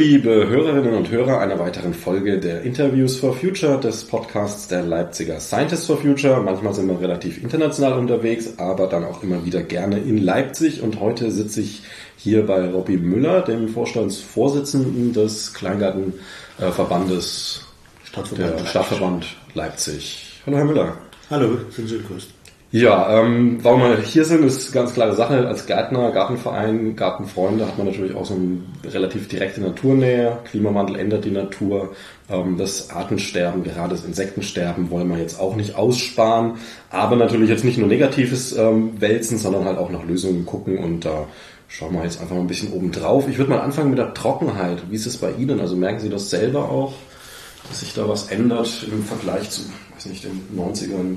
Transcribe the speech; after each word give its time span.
Liebe 0.00 0.48
Hörerinnen 0.48 0.94
und 0.94 1.10
Hörer 1.10 1.40
einer 1.40 1.58
weiteren 1.58 1.92
Folge 1.92 2.40
der 2.40 2.62
Interviews 2.62 3.18
for 3.18 3.34
Future 3.34 3.78
des 3.78 4.04
Podcasts 4.04 4.66
der 4.66 4.82
Leipziger 4.82 5.38
Scientists 5.40 5.84
for 5.84 5.98
Future. 5.98 6.40
Manchmal 6.40 6.72
sind 6.72 6.88
wir 6.88 6.98
relativ 6.98 7.42
international 7.42 7.98
unterwegs, 7.98 8.54
aber 8.56 8.86
dann 8.86 9.04
auch 9.04 9.22
immer 9.22 9.44
wieder 9.44 9.62
gerne 9.62 9.98
in 9.98 10.16
Leipzig. 10.16 10.80
Und 10.80 11.00
heute 11.00 11.30
sitze 11.30 11.60
ich 11.60 11.82
hier 12.16 12.46
bei 12.46 12.70
Robby 12.70 12.96
Müller, 12.96 13.42
dem 13.42 13.68
Vorstandsvorsitzenden 13.68 15.12
des 15.12 15.52
Kleingartenverbandes 15.52 17.66
Stadtverband, 18.04 18.58
der 18.58 18.64
Stadtverband 18.64 19.26
Leipzig. 19.52 20.40
Hallo, 20.46 20.56
Herr 20.56 20.64
Müller. 20.64 20.96
Hallo, 21.28 21.58
sind 21.76 21.90
Sie 21.90 21.98
gegrüßt. 21.98 22.39
Ja, 22.72 23.18
ähm, 23.18 23.58
warum 23.62 23.80
wir 23.80 24.00
hier 24.00 24.24
sind, 24.24 24.44
ist 24.44 24.70
ganz 24.70 24.94
klare 24.94 25.16
Sache. 25.16 25.48
Als 25.48 25.66
Gärtner, 25.66 26.12
Gartenverein, 26.12 26.94
Gartenfreunde 26.94 27.66
hat 27.66 27.76
man 27.76 27.88
natürlich 27.88 28.14
auch 28.14 28.24
so 28.24 28.34
eine 28.34 28.60
relativ 28.92 29.26
direkte 29.26 29.60
Naturnähe. 29.60 30.38
Klimawandel 30.44 30.94
ändert 30.94 31.24
die 31.24 31.32
Natur. 31.32 31.96
Ähm, 32.28 32.58
das 32.58 32.90
Artensterben, 32.90 33.64
gerade 33.64 33.90
das 33.96 34.04
Insektensterben 34.04 34.88
wollen 34.92 35.08
wir 35.08 35.18
jetzt 35.18 35.40
auch 35.40 35.56
nicht 35.56 35.74
aussparen. 35.74 36.58
Aber 36.90 37.16
natürlich 37.16 37.50
jetzt 37.50 37.64
nicht 37.64 37.76
nur 37.76 37.88
Negatives 37.88 38.56
ähm, 38.56 39.00
wälzen, 39.00 39.38
sondern 39.38 39.64
halt 39.64 39.78
auch 39.78 39.90
nach 39.90 40.04
Lösungen 40.04 40.46
gucken 40.46 40.78
und 40.78 41.04
da 41.04 41.26
schauen 41.66 41.94
wir 41.94 42.04
jetzt 42.04 42.20
einfach 42.20 42.36
mal 42.36 42.42
ein 42.42 42.46
bisschen 42.46 42.72
oben 42.72 42.92
drauf. 42.92 43.26
Ich 43.28 43.38
würde 43.38 43.50
mal 43.50 43.62
anfangen 43.62 43.90
mit 43.90 43.98
der 43.98 44.14
Trockenheit. 44.14 44.78
Wie 44.90 44.94
ist 44.94 45.06
es 45.06 45.16
bei 45.16 45.32
Ihnen? 45.32 45.58
Also 45.58 45.74
merken 45.74 45.98
Sie 45.98 46.08
das 46.08 46.30
selber 46.30 46.68
auch, 46.68 46.92
dass 47.68 47.80
sich 47.80 47.94
da 47.94 48.08
was 48.08 48.28
ändert 48.28 48.86
im 48.88 49.02
Vergleich 49.02 49.50
zu, 49.50 49.62
weiß 49.96 50.06
nicht, 50.06 50.22
den 50.22 50.40
90ern, 50.56 51.16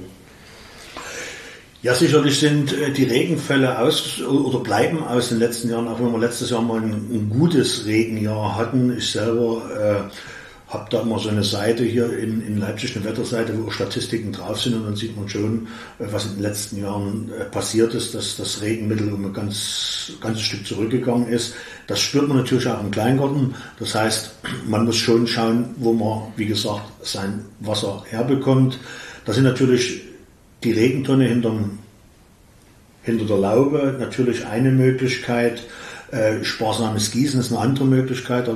ja, 1.84 1.94
sicherlich 1.94 2.40
sind 2.40 2.72
äh, 2.72 2.92
die 2.92 3.04
Regenfälle 3.04 3.78
aus 3.78 4.22
oder 4.22 4.60
bleiben 4.60 5.04
aus 5.04 5.30
den 5.30 5.40
letzten 5.40 5.70
Jahren, 5.70 5.90
auch 5.90 6.00
wenn 6.00 6.14
wir 6.14 6.20
letztes 6.20 6.50
Jahr 6.50 6.62
mal 6.62 6.82
ein, 6.82 6.94
ein 6.94 7.30
gutes 7.30 7.86
Regenjahr 7.86 8.56
hatten. 8.56 8.98
Ich 8.98 9.12
selber 9.12 10.10
äh, 10.10 10.74
habe 10.74 10.88
da 10.90 11.02
immer 11.02 11.20
so 11.20 11.28
eine 11.28 11.44
Seite 11.44 11.84
hier 11.84 12.18
in, 12.18 12.42
in 12.42 12.58
Leipzig, 12.58 12.96
eine 12.96 13.04
Wetterseite, 13.04 13.54
wo 13.62 13.70
Statistiken 13.70 14.32
drauf 14.32 14.62
sind 14.62 14.76
und 14.76 14.86
dann 14.86 14.96
sieht 14.96 15.18
man 15.18 15.28
schon, 15.28 15.68
äh, 16.00 16.06
was 16.10 16.26
in 16.26 16.36
den 16.36 16.44
letzten 16.44 16.82
Jahren 16.82 17.30
äh, 17.38 17.44
passiert 17.44 17.94
ist, 17.94 18.16
dass 18.16 18.38
das 18.38 18.62
Regenmittel 18.62 19.12
um 19.12 19.26
ein 19.26 19.34
ganz, 19.34 20.14
ganzes 20.22 20.44
Stück 20.44 20.66
zurückgegangen 20.66 21.28
ist. 21.28 21.54
Das 21.88 22.00
spürt 22.00 22.30
man 22.30 22.38
natürlich 22.38 22.66
auch 22.66 22.80
im 22.80 22.92
Kleingarten. 22.92 23.56
Das 23.78 23.94
heißt, 23.94 24.32
man 24.70 24.86
muss 24.86 24.96
schon 24.96 25.28
schauen, 25.28 25.76
wo 25.76 25.92
man, 25.92 26.32
wie 26.38 26.46
gesagt, 26.46 26.86
sein 27.02 27.44
Wasser 27.60 28.06
herbekommt. 28.08 28.80
Da 29.26 29.34
sind 29.34 29.44
natürlich 29.44 30.13
die 30.64 30.72
Regentonne 30.72 31.26
hinterm, 31.26 31.80
hinter 33.04 33.26
der 33.26 33.38
Laube 33.38 33.98
natürlich 34.00 34.46
eine 34.46 34.72
Möglichkeit. 34.72 35.64
Äh, 36.12 36.44
sparsames 36.44 37.12
Gießen 37.12 37.40
ist 37.40 37.52
eine 37.52 37.60
andere 37.60 37.86
Möglichkeit, 37.86 38.48
da 38.48 38.56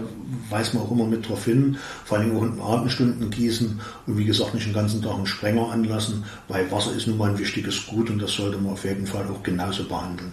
weiß 0.51 0.75
man 0.75 0.83
auch 0.83 0.91
immer 0.91 1.05
mit 1.05 1.27
drauf 1.27 1.45
hin. 1.45 1.77
Vor 2.05 2.19
allem 2.19 2.37
auch 2.37 2.43
in 2.43 2.61
Abendstunden 2.61 3.29
gießen 3.31 3.79
und 4.05 4.17
wie 4.17 4.25
gesagt 4.25 4.53
nicht 4.53 4.67
den 4.67 4.73
ganzen 4.73 5.01
Tag 5.01 5.15
einen 5.15 5.25
Sprenger 5.25 5.71
anlassen, 5.71 6.23
weil 6.47 6.71
Wasser 6.71 6.93
ist 6.95 7.07
nun 7.07 7.17
mal 7.17 7.31
ein 7.31 7.39
wichtiges 7.39 7.87
Gut 7.87 8.11
und 8.11 8.21
das 8.21 8.33
sollte 8.33 8.57
man 8.57 8.73
auf 8.73 8.85
jeden 8.85 9.07
Fall 9.07 9.25
auch 9.25 9.41
genauso 9.41 9.85
behandeln. 9.85 10.31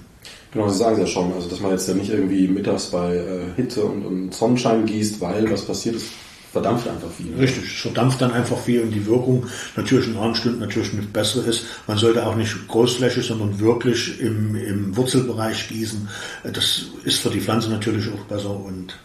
Genau, 0.53 0.69
Sie 0.69 0.79
sagen 0.79 0.95
es 0.97 1.01
ja 1.01 1.07
schon, 1.07 1.33
also 1.33 1.49
dass 1.49 1.61
man 1.61 1.73
jetzt 1.73 1.89
ja 1.89 1.95
nicht 1.95 2.11
irgendwie 2.11 2.47
mittags 2.47 2.87
bei 2.87 3.17
äh, 3.17 3.47
Hitze 3.57 3.85
und, 3.85 4.05
und 4.05 4.35
Sonnenschein 4.35 4.85
gießt, 4.85 5.21
weil 5.21 5.51
was 5.51 5.65
passiert 5.65 5.97
ist, 5.97 6.09
verdampft 6.55 6.87
einfach 6.87 7.11
viel. 7.11 7.35
Richtig, 7.35 7.65
es 7.65 7.83
verdampft 7.83 8.21
dann 8.21 8.31
einfach 8.31 8.57
viel 8.57 8.83
und 8.83 8.93
die 8.93 9.05
Wirkung 9.07 9.45
natürlich 9.75 10.07
in 10.07 10.17
Abendstunden 10.17 10.61
natürlich 10.61 10.93
nicht 10.93 11.13
besser 11.13 11.45
ist. 11.45 11.67
Man 11.89 11.99
sollte 11.99 12.25
auch 12.25 12.37
nicht 12.37 12.69
großflächig, 12.69 13.27
sondern 13.27 13.59
wirklich 13.59 14.21
im, 14.21 14.55
im 14.55 14.97
Wurzelbereich 14.97 15.69
gießen. 15.69 16.09
Das 16.45 16.85
ist 17.03 17.21
für 17.21 17.31
die 17.31 17.41
Pflanze 17.41 17.71
natürlich 17.71 18.09
auch 18.09 18.25
besser 18.27 18.55
und 18.55 18.97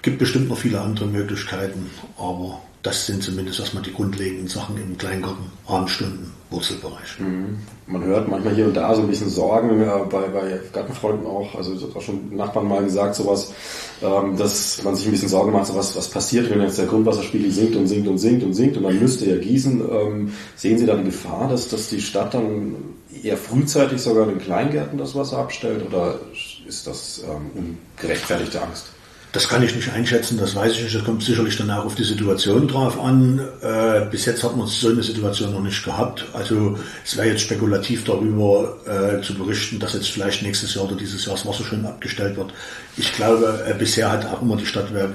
gibt 0.00 0.18
bestimmt 0.18 0.48
noch 0.48 0.56
viele 0.56 0.80
andere 0.80 1.06
Möglichkeiten, 1.06 1.90
aber 2.16 2.62
das 2.82 3.06
sind 3.06 3.22
zumindest 3.22 3.58
erstmal 3.58 3.82
die 3.82 3.92
grundlegenden 3.92 4.48
Sachen 4.48 4.76
im 4.76 4.96
Kleingarten, 4.96 5.46
Abendstunden, 5.66 6.32
Wurzelbereich. 6.50 7.18
Mhm. 7.18 7.58
Man 7.86 8.04
hört 8.04 8.28
manchmal 8.28 8.54
hier 8.54 8.66
und 8.66 8.74
da 8.74 8.94
so 8.94 9.02
ein 9.02 9.08
bisschen 9.08 9.28
Sorgen 9.28 9.82
äh, 9.82 9.86
bei, 10.08 10.28
bei 10.28 10.60
Gartenfreunden 10.72 11.26
auch, 11.26 11.54
also 11.54 11.74
das 11.74 11.82
hat 11.82 11.96
auch 11.96 12.02
schon 12.02 12.34
Nachbarn 12.36 12.68
mal 12.68 12.84
gesagt, 12.84 13.16
sowas, 13.16 13.52
ähm, 14.00 14.36
dass 14.36 14.82
man 14.84 14.94
sich 14.94 15.06
ein 15.06 15.10
bisschen 15.10 15.28
Sorgen 15.28 15.52
macht, 15.52 15.66
so 15.66 15.74
was, 15.74 15.96
was 15.96 16.08
passiert, 16.08 16.48
wenn 16.50 16.60
jetzt 16.60 16.78
der 16.78 16.86
Grundwasserspiegel 16.86 17.50
sinkt 17.50 17.76
und 17.76 17.88
sinkt 17.88 18.08
und 18.08 18.18
sinkt 18.18 18.44
und 18.44 18.54
sinkt 18.54 18.76
und 18.76 18.84
man 18.84 18.98
müsste 18.98 19.28
ja 19.28 19.36
gießen. 19.36 19.80
Ähm, 19.80 20.32
sehen 20.54 20.78
Sie 20.78 20.86
da 20.86 20.96
die 20.96 21.04
Gefahr, 21.04 21.48
dass, 21.48 21.68
dass 21.68 21.88
die 21.88 22.00
Stadt 22.00 22.32
dann 22.34 22.76
eher 23.22 23.36
frühzeitig 23.36 24.00
sogar 24.00 24.26
den 24.26 24.38
Kleingärten 24.38 24.98
das 24.98 25.14
Wasser 25.14 25.38
abstellt 25.38 25.84
oder 25.86 26.20
ist 26.66 26.86
das 26.86 27.24
ähm, 27.24 27.74
ungerechtfertigte 27.96 28.62
Angst? 28.62 28.86
Das 29.32 29.46
kann 29.46 29.62
ich 29.62 29.74
nicht 29.74 29.92
einschätzen, 29.92 30.38
das 30.38 30.54
weiß 30.54 30.72
ich 30.72 30.84
nicht. 30.84 30.94
Das 30.94 31.04
kommt 31.04 31.22
sicherlich 31.22 31.56
dann 31.58 31.70
auch 31.70 31.84
auf 31.84 31.94
die 31.94 32.04
Situation 32.04 32.66
drauf 32.66 32.98
an. 32.98 33.40
Äh, 33.60 34.06
bis 34.10 34.24
jetzt 34.24 34.42
hat 34.42 34.56
man 34.56 34.66
so 34.66 34.88
eine 34.88 35.02
Situation 35.02 35.52
noch 35.52 35.62
nicht 35.62 35.84
gehabt. 35.84 36.24
Also 36.32 36.78
es 37.04 37.16
wäre 37.16 37.28
jetzt 37.28 37.42
spekulativ 37.42 38.04
darüber 38.04 38.76
äh, 38.86 39.20
zu 39.20 39.34
berichten, 39.34 39.78
dass 39.78 39.92
jetzt 39.92 40.08
vielleicht 40.08 40.42
nächstes 40.42 40.74
Jahr 40.74 40.84
oder 40.84 40.96
dieses 40.96 41.26
Jahr 41.26 41.36
das 41.36 41.46
Wasser 41.46 41.64
schon 41.64 41.84
abgestellt 41.84 42.36
wird. 42.36 42.54
Ich 42.96 43.12
glaube, 43.12 43.64
äh, 43.68 43.74
bisher 43.74 44.10
hat 44.10 44.24
auch 44.24 44.40
immer 44.40 44.56
die 44.56 44.66
Stadtwerke 44.66 45.12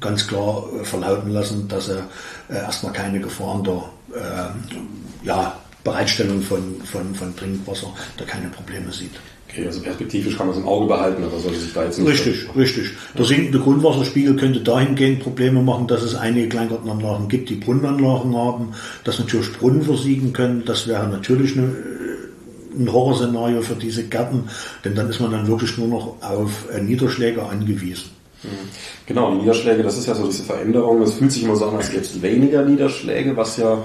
ganz 0.00 0.26
klar 0.26 0.64
äh, 0.80 0.84
verlauten 0.84 1.30
lassen, 1.30 1.68
dass 1.68 1.88
er 1.88 2.06
äh, 2.48 2.54
erstmal 2.54 2.92
keine 2.92 3.20
Gefahren 3.20 3.66
äh, 4.14 5.26
ja, 5.26 5.56
Bereitstellung 5.84 6.42
von, 6.42 6.80
von, 6.84 7.14
von 7.14 7.34
Trinkwasser 7.36 7.92
da 8.16 8.24
keine 8.24 8.48
Probleme 8.48 8.92
sieht. 8.92 9.12
Okay, 9.50 9.66
also 9.66 9.80
perspektivisch 9.80 10.36
kann 10.36 10.46
man 10.46 10.54
es 10.54 10.62
im 10.62 10.68
Auge 10.68 10.86
behalten, 10.86 11.24
aber 11.24 11.38
sollte 11.40 11.58
sich 11.58 11.72
da 11.72 11.84
jetzt 11.84 11.98
nicht. 11.98 12.08
Richtig, 12.08 12.46
so 12.46 12.58
richtig. 12.58 12.90
Der 13.18 13.24
sinkende 13.24 13.58
Grundwasserspiegel 13.58 14.36
könnte 14.36 14.60
dahingehend 14.60 15.20
Probleme 15.20 15.60
machen, 15.60 15.88
dass 15.88 16.02
es 16.02 16.14
einige 16.14 16.48
Kleingartenanlagen 16.48 17.28
gibt, 17.28 17.50
die 17.50 17.56
Brunnenanlagen 17.56 18.36
haben, 18.36 18.68
dass 19.02 19.18
natürlich 19.18 19.52
Brunnen 19.54 19.82
versiegen 19.82 20.32
können. 20.32 20.62
Das 20.64 20.86
wäre 20.86 21.08
natürlich 21.08 21.56
eine, 21.56 21.74
ein 22.78 22.92
Horrorszenario 22.92 23.60
für 23.62 23.74
diese 23.74 24.04
Gärten, 24.04 24.44
denn 24.84 24.94
dann 24.94 25.10
ist 25.10 25.20
man 25.20 25.32
dann 25.32 25.48
wirklich 25.48 25.76
nur 25.78 25.88
noch 25.88 26.22
auf 26.22 26.66
äh, 26.72 26.80
Niederschläge 26.80 27.42
angewiesen. 27.42 28.10
Mhm. 28.44 28.48
Genau, 29.06 29.32
die 29.32 29.38
Niederschläge, 29.38 29.82
das 29.82 29.98
ist 29.98 30.06
ja 30.06 30.14
so 30.14 30.26
diese 30.26 30.44
Veränderung. 30.44 31.02
Es 31.02 31.14
fühlt 31.14 31.32
sich 31.32 31.42
immer 31.42 31.56
so 31.56 31.66
an, 31.66 31.76
als 31.76 31.90
gäbe 31.90 32.02
es 32.02 32.22
weniger 32.22 32.64
Niederschläge, 32.64 33.36
was 33.36 33.56
ja 33.56 33.84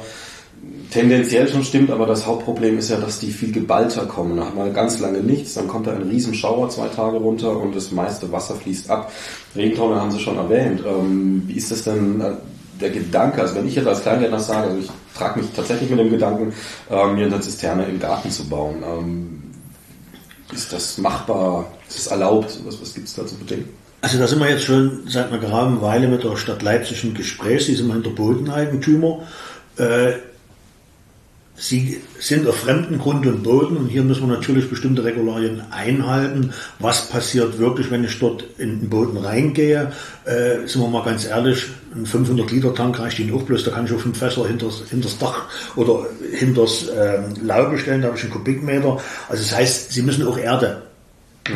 tendenziell 0.91 1.47
schon 1.47 1.63
stimmt, 1.63 1.91
aber 1.91 2.05
das 2.05 2.25
Hauptproblem 2.25 2.77
ist 2.77 2.89
ja, 2.89 2.97
dass 2.97 3.19
die 3.19 3.31
viel 3.31 3.51
geballter 3.51 4.05
kommen. 4.05 4.35
Nach 4.35 4.53
mal 4.53 4.71
ganz 4.71 4.99
lange 4.99 5.19
nichts, 5.19 5.53
dann 5.53 5.67
kommt 5.67 5.87
da 5.87 5.91
ein 5.91 6.03
Riesenschauer 6.03 6.69
zwei 6.69 6.87
Tage 6.87 7.17
runter 7.17 7.57
und 7.57 7.75
das 7.75 7.91
meiste 7.91 8.31
Wasser 8.31 8.55
fließt 8.55 8.89
ab. 8.89 9.11
Regentonne 9.55 9.99
haben 9.99 10.11
Sie 10.11 10.19
schon 10.19 10.37
erwähnt. 10.37 10.81
Ähm, 10.85 11.43
wie 11.47 11.55
ist 11.55 11.71
das 11.71 11.83
denn 11.83 12.21
äh, 12.21 12.31
der 12.79 12.91
Gedanke? 12.91 13.41
Also 13.41 13.55
wenn 13.55 13.67
ich 13.67 13.75
jetzt 13.75 13.87
als 13.87 14.01
Kleingärtner 14.01 14.39
sage, 14.39 14.69
also 14.69 14.79
ich 14.79 14.89
trage 15.17 15.39
mich 15.39 15.49
tatsächlich 15.55 15.89
mit 15.89 15.99
dem 15.99 16.11
Gedanken, 16.11 16.53
ähm, 16.89 17.15
mir 17.15 17.25
eine 17.25 17.41
Zisterne 17.41 17.85
im 17.85 17.99
Garten 17.99 18.31
zu 18.31 18.47
bauen. 18.47 18.83
Ähm, 18.83 19.43
ist 20.53 20.71
das 20.71 20.97
machbar? 20.97 21.65
Ist 21.89 21.99
es 21.99 22.07
erlaubt? 22.07 22.59
Was, 22.65 22.79
was 22.81 22.93
gibt 22.93 23.07
es 23.07 23.15
da 23.15 23.25
zu 23.25 23.35
bedenken? 23.35 23.69
Also 24.01 24.19
da 24.19 24.27
sind 24.27 24.39
wir 24.39 24.49
jetzt 24.49 24.63
schon 24.63 25.07
seit 25.07 25.27
einer 25.27 25.39
geraden 25.39 25.81
Weile 25.81 26.07
mit 26.07 26.23
der 26.23 26.37
Stadt 26.37 26.61
Leipzig 26.61 27.03
im 27.03 27.15
Gespräch. 27.15 27.65
Sie 27.65 27.75
sind 27.75 28.05
der 28.05 28.11
Bodeneigentümer. 28.11 29.23
Äh, 29.77 30.13
Sie 31.57 32.01
sind 32.19 32.47
auf 32.47 32.57
fremden 32.57 32.99
Grund 32.99 33.25
und 33.25 33.43
Boden 33.43 33.77
und 33.77 33.87
hier 33.87 34.03
müssen 34.03 34.27
wir 34.27 34.35
natürlich 34.35 34.69
bestimmte 34.69 35.05
Regularien 35.05 35.61
einhalten. 35.71 36.51
Was 36.79 37.07
passiert 37.07 37.57
wirklich, 37.59 37.89
wenn 37.91 38.03
ich 38.03 38.19
dort 38.19 38.43
in 38.57 38.81
den 38.81 38.89
Boden 38.89 39.17
reingehe? 39.17 39.93
Äh, 40.25 40.67
sind 40.67 40.81
wir 40.81 40.89
mal 40.89 41.05
ganz 41.05 41.25
ehrlich, 41.25 41.65
ein 41.95 42.05
500 42.05 42.51
Liter 42.51 42.75
Tank 42.75 42.99
reicht 42.99 43.19
Ihnen 43.19 43.33
auch 43.33 43.43
bloß, 43.43 43.63
da 43.63 43.71
kann 43.71 43.85
ich 43.85 43.93
auch 43.93 43.99
fünf 43.99 44.17
Fässer 44.17 44.45
hinters, 44.45 44.83
hinters 44.89 45.17
Dach 45.17 45.45
oder 45.77 46.07
hinters 46.33 46.89
äh, 46.89 47.19
Laube 47.41 47.77
stellen, 47.77 48.01
da 48.01 48.09
habe 48.09 48.17
ich 48.17 48.23
einen 48.23 48.33
Kubikmeter. 48.33 48.99
Also 49.29 49.43
das 49.43 49.55
heißt, 49.55 49.93
Sie 49.93 50.01
müssen 50.01 50.27
auch 50.27 50.37
Erde 50.37 50.81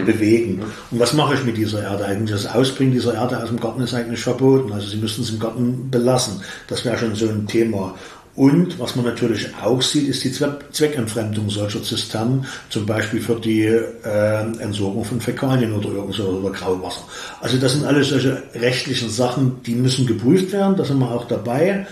bewegen. 0.05 0.61
Und 0.91 0.99
was 0.99 1.13
mache 1.13 1.33
ich 1.33 1.43
mit 1.43 1.57
dieser 1.57 1.81
Erde 1.81 2.05
eigentlich? 2.05 2.31
Das 2.31 2.53
Ausbringen 2.53 2.93
dieser 2.93 3.15
Erde 3.15 3.41
aus 3.41 3.49
dem 3.49 3.59
Garten 3.59 3.81
ist 3.81 3.93
eigentlich 3.93 4.21
verboten. 4.21 4.71
Also 4.71 4.87
Sie 4.87 4.97
müssen 4.97 5.23
es 5.23 5.31
im 5.31 5.39
Garten 5.39 5.89
belassen. 5.89 6.41
Das 6.67 6.85
wäre 6.85 6.97
schon 6.97 7.15
so 7.15 7.27
ein 7.27 7.47
Thema. 7.47 7.95
Und 8.39 8.79
was 8.79 8.95
man 8.95 9.03
natürlich 9.03 9.49
auch 9.61 9.81
sieht, 9.81 10.07
ist 10.07 10.23
die 10.23 10.31
Zweckentfremdung 10.31 11.49
solcher 11.49 11.83
Zisternen, 11.83 12.45
zum 12.69 12.85
Beispiel 12.85 13.19
für 13.19 13.35
die 13.35 13.63
äh, 13.63 14.61
Entsorgung 14.61 15.03
von 15.03 15.19
Fäkalien 15.19 15.73
oder 15.73 15.89
irgend 15.89 16.17
oder 16.21 16.49
Grauwasser. 16.49 17.01
Also 17.41 17.57
das 17.57 17.73
sind 17.73 17.83
alles 17.83 18.07
solche 18.07 18.41
rechtlichen 18.55 19.09
Sachen, 19.09 19.61
die 19.65 19.75
müssen 19.75 20.07
geprüft 20.07 20.53
werden, 20.53 20.77
da 20.77 20.85
sind 20.85 20.99
wir 20.99 21.11
auch 21.11 21.27
dabei. 21.27 21.85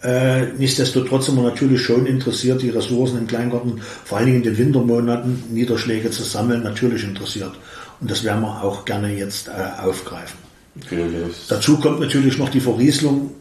Äh, 0.00 0.52
nichtsdestotrotz 0.56 1.26
sind 1.26 1.34
wir 1.34 1.42
natürlich 1.42 1.82
schon 1.82 2.06
interessiert, 2.06 2.62
die 2.62 2.70
Ressourcen 2.70 3.18
im 3.18 3.26
Kleingarten, 3.26 3.80
vor 4.04 4.18
allen 4.18 4.26
Dingen 4.26 4.38
in 4.38 4.44
den 4.44 4.56
Wintermonaten, 4.58 5.42
Niederschläge 5.50 6.12
zu 6.12 6.22
sammeln, 6.22 6.62
natürlich 6.62 7.02
interessiert. 7.02 7.58
Und 8.00 8.08
das 8.08 8.22
werden 8.22 8.42
wir 8.42 8.62
auch 8.62 8.84
gerne 8.84 9.12
jetzt 9.12 9.48
äh, 9.48 9.84
aufgreifen. 9.84 10.38
Okay, 10.80 11.06
Dazu 11.48 11.76
kommt 11.80 11.98
natürlich 11.98 12.38
noch 12.38 12.50
die 12.50 12.60
Verrieselung 12.60 13.32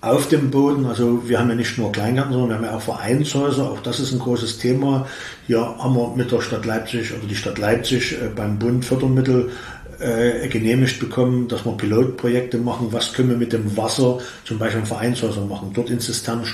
auf 0.00 0.28
dem 0.28 0.50
Boden. 0.50 0.86
Also 0.86 1.28
wir 1.28 1.38
haben 1.38 1.50
ja 1.50 1.54
nicht 1.54 1.76
nur 1.76 1.92
Kleingärten, 1.92 2.32
sondern 2.32 2.48
wir 2.48 2.56
haben 2.56 2.64
ja 2.64 2.76
auch 2.76 2.82
Vereinshäuser. 2.82 3.70
Auch 3.70 3.80
das 3.80 4.00
ist 4.00 4.12
ein 4.12 4.18
großes 4.18 4.58
Thema. 4.58 5.06
Hier 5.46 5.60
haben 5.60 5.94
wir 5.94 6.14
mit 6.16 6.32
der 6.32 6.40
Stadt 6.40 6.64
Leipzig 6.64 7.12
oder 7.12 7.26
die 7.26 7.36
Stadt 7.36 7.58
Leipzig 7.58 8.12
äh, 8.12 8.28
beim 8.34 8.58
Bund 8.58 8.84
Fördermittel 8.84 9.50
äh, 9.98 10.48
genehmigt 10.48 10.98
bekommen, 11.00 11.48
dass 11.48 11.64
wir 11.64 11.72
Pilotprojekte 11.72 12.58
machen. 12.58 12.88
Was 12.90 13.12
können 13.12 13.30
wir 13.30 13.36
mit 13.36 13.52
dem 13.52 13.76
Wasser 13.76 14.18
zum 14.44 14.58
Beispiel 14.58 14.80
in 14.80 14.86
Vereinshäusern 14.86 15.48
machen? 15.48 15.72
Dort 15.74 15.90
in 15.90 16.00
Zisternen 16.00 16.46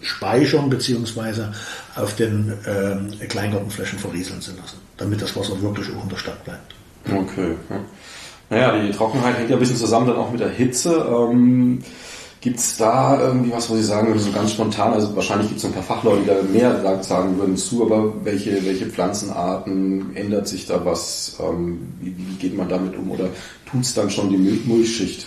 speichern 0.00 0.70
beziehungsweise 0.70 1.52
auf 1.96 2.14
den 2.16 2.52
äh, 2.64 3.26
Kleingartenflächen 3.26 3.98
verrieseln 3.98 4.40
zu 4.40 4.52
lassen, 4.52 4.78
damit 4.96 5.22
das 5.22 5.34
Wasser 5.36 5.60
wirklich 5.60 5.88
auch 5.96 6.02
in 6.04 6.08
der 6.08 6.16
Stadt 6.16 6.44
bleibt. 6.44 6.74
Okay. 7.06 7.56
Ja. 7.70 7.80
Naja, 8.50 8.82
die 8.82 8.92
Trockenheit 8.92 9.38
hängt 9.38 9.50
ja 9.50 9.56
ein 9.56 9.60
bisschen 9.60 9.76
zusammen 9.76 10.08
dann 10.08 10.16
auch 10.16 10.30
mit 10.30 10.40
der 10.40 10.50
Hitze. 10.50 11.06
Ähm, 11.08 11.82
gibt 12.42 12.58
es 12.58 12.76
da 12.76 13.20
irgendwie 13.20 13.52
was, 13.52 13.70
wo 13.70 13.76
Sie 13.76 13.84
sagen 13.84 14.08
würden, 14.08 14.18
so 14.18 14.32
ganz 14.32 14.50
spontan, 14.50 14.92
also 14.92 15.14
wahrscheinlich 15.14 15.48
gibt 15.48 15.60
es 15.60 15.64
ein 15.64 15.72
paar 15.72 15.82
Fachleute, 15.82 16.22
die 16.22 16.26
da 16.26 16.42
mehr 16.42 17.02
sagen 17.02 17.38
würden 17.38 17.56
zu, 17.56 17.86
aber 17.86 18.12
welche, 18.24 18.66
welche 18.66 18.86
Pflanzenarten, 18.86 20.14
ändert 20.16 20.48
sich 20.48 20.66
da 20.66 20.84
was, 20.84 21.36
ähm, 21.40 21.92
wie, 22.00 22.14
wie, 22.18 22.34
geht 22.40 22.56
man 22.56 22.68
damit 22.68 22.96
um 22.96 23.12
oder 23.12 23.28
tut 23.70 23.82
es 23.82 23.94
dann 23.94 24.10
schon 24.10 24.28
die 24.28 24.36
Mulchschicht? 24.66 25.26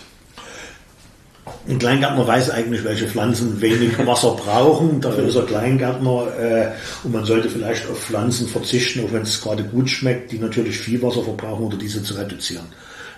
Ein 1.69 1.79
Kleingärtner 1.79 2.27
weiß 2.27 2.49
eigentlich, 2.49 2.83
welche 2.83 3.07
Pflanzen 3.07 3.61
wenig 3.61 3.97
Wasser 4.05 4.31
brauchen. 4.31 4.99
Dafür 4.99 5.27
ist 5.27 5.35
er 5.35 5.45
Kleingärtner. 5.45 6.27
Äh, 6.37 6.71
und 7.03 7.13
man 7.13 7.23
sollte 7.23 7.49
vielleicht 7.49 7.89
auf 7.89 7.99
Pflanzen 7.99 8.47
verzichten, 8.47 9.05
auch 9.05 9.13
wenn 9.13 9.21
es 9.21 9.41
gerade 9.41 9.63
gut 9.63 9.89
schmeckt, 9.89 10.31
die 10.31 10.39
natürlich 10.39 10.77
viel 10.77 11.01
Wasser 11.01 11.23
verbrauchen 11.23 11.65
oder 11.65 11.77
diese 11.77 12.03
zu 12.03 12.15
reduzieren. 12.15 12.65